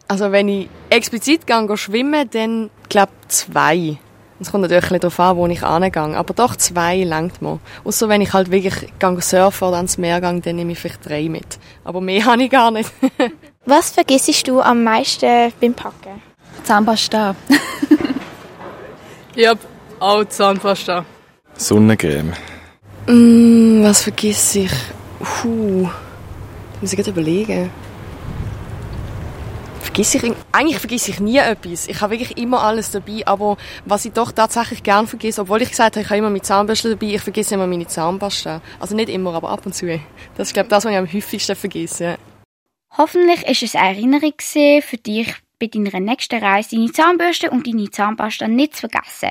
Also 0.07 0.33
wenn 0.33 0.49
ich 0.49 0.69
explizit 0.89 1.47
gehe 1.47 1.77
schwimmen, 1.77 2.29
dann 2.31 2.71
glaube 2.89 3.13
zwei. 3.29 3.99
Es 4.40 4.51
kommt 4.53 4.62
natürlich 4.62 4.90
ein 4.90 5.01
darauf 5.01 5.18
an, 5.18 5.37
wo 5.37 5.46
ich 5.46 5.62
angehe. 5.62 6.16
Aber 6.16 6.35
doch 6.35 6.55
zwei 6.57 7.03
langt 7.03 7.42
mir. 7.42 7.59
Außer 7.85 8.09
wenn 8.09 8.20
ich 8.20 8.33
halt 8.33 8.51
wirklich 8.51 8.74
gehe 8.98 9.20
surfen 9.20 9.68
oder 9.68 9.77
ans 9.79 9.98
Meer 9.98 10.20
gehe, 10.20 10.40
dann 10.40 10.57
nehme 10.57 10.72
ich 10.72 10.79
vielleicht 10.79 11.09
drei 11.09 11.29
mit. 11.29 11.59
Aber 11.85 12.01
mehr 12.01 12.24
habe 12.27 12.42
ich 12.44 12.51
gar 12.51 12.70
nicht. 12.70 12.90
Was 13.64 13.90
vergisst 13.90 14.46
du 14.46 14.61
am 14.61 14.85
meisten 14.85 15.53
beim 15.61 15.74
Packen? 15.74 16.22
Zahnpasta. 16.62 17.35
ja, 19.35 19.55
auch 19.98 20.24
Zahnpasta. 20.24 21.05
Sonnencreme. 21.55 22.33
Mm, 23.07 23.83
was 23.83 24.03
vergiss 24.03 24.55
ich? 24.55 24.72
Puh. 25.18 25.88
Muss 26.81 26.92
ich 26.92 26.96
gerade 26.96 27.11
überlegen. 27.11 27.70
Vergiss 29.88 30.14
ich, 30.14 30.33
eigentlich 30.53 30.79
vergesse 30.79 31.11
ich 31.12 31.18
nie 31.18 31.38
etwas. 31.38 31.88
Ich 31.88 32.03
habe 32.03 32.12
wirklich 32.12 32.37
immer 32.37 32.62
alles 32.62 32.90
dabei, 32.90 33.27
aber 33.27 33.57
was 33.87 34.05
ich 34.05 34.12
doch 34.12 34.33
tatsächlich 34.33 34.83
gern 34.83 35.07
vergesse, 35.07 35.40
obwohl 35.40 35.62
ich 35.62 35.70
gesagt 35.70 35.96
habe, 35.96 36.03
ich 36.03 36.11
habe 36.11 36.18
immer 36.18 36.29
meine 36.29 36.42
Zahnbürste 36.42 36.90
dabei, 36.90 37.14
ich 37.14 37.22
vergesse 37.22 37.55
immer 37.55 37.66
meine 37.66 37.87
Zahnpasta. 37.87 38.61
Also 38.79 38.94
nicht 38.94 39.09
immer, 39.09 39.33
aber 39.35 39.48
ab 39.48 39.64
und 39.64 39.74
zu. 39.74 39.87
Das 40.37 40.48
ist, 40.48 40.53
glaube 40.53 40.66
ich, 40.66 40.70
das, 40.70 40.85
was 40.85 40.92
ich 40.92 40.98
am 40.98 41.11
häufigsten 41.11 41.57
vergesse. 41.57 42.18
Hoffentlich 42.98 43.48
ist 43.48 43.62
es 43.62 43.74
eine 43.74 43.96
Erinnerung 43.96 44.35
für 44.38 44.96
dich, 44.98 45.35
bei 45.59 45.68
deiner 45.68 46.01
nächsten 46.01 46.38
Reise 46.38 46.77
deine 46.77 46.92
Zahnbürste 46.92 47.51
und 47.51 47.66
deine 47.66 47.90
Zahnpasta 47.90 48.46
nicht 48.46 48.77
zu 48.77 48.88
vergessen. 48.88 49.31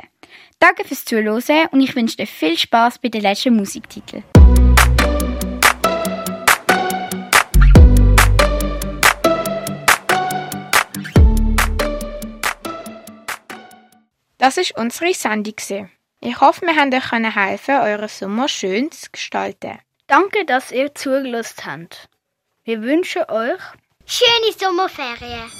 Danke 0.58 0.86
fürs 0.86 1.06
Zuhören 1.06 1.68
und 1.72 1.82
ich 1.82 1.96
wünsche 1.96 2.18
dir 2.18 2.28
viel 2.28 2.58
Spaß 2.58 2.98
bei 2.98 3.10
den 3.10 3.22
letzten 3.22 3.56
Musiktiteln. 3.56 4.24
Das 14.48 14.56
ist 14.56 14.78
unsere 14.78 15.14
Sendung. 15.14 15.90
Ich 16.22 16.40
hoffe, 16.40 16.62
wir 16.66 16.78
haben 16.78 16.94
euch 16.94 17.36
helfen, 17.36 17.82
euren 17.82 18.08
Sommer 18.08 18.48
schön 18.48 18.90
zu 18.90 19.12
gestalten. 19.12 19.78
Danke, 20.08 20.46
dass 20.46 20.72
ihr 20.72 20.96
zugelassen 20.96 21.66
habt. 21.66 22.08
Wir 22.64 22.82
wünschen 22.82 23.30
euch 23.30 23.60
schöne 24.06 24.54
Sommerferien. 24.58 25.52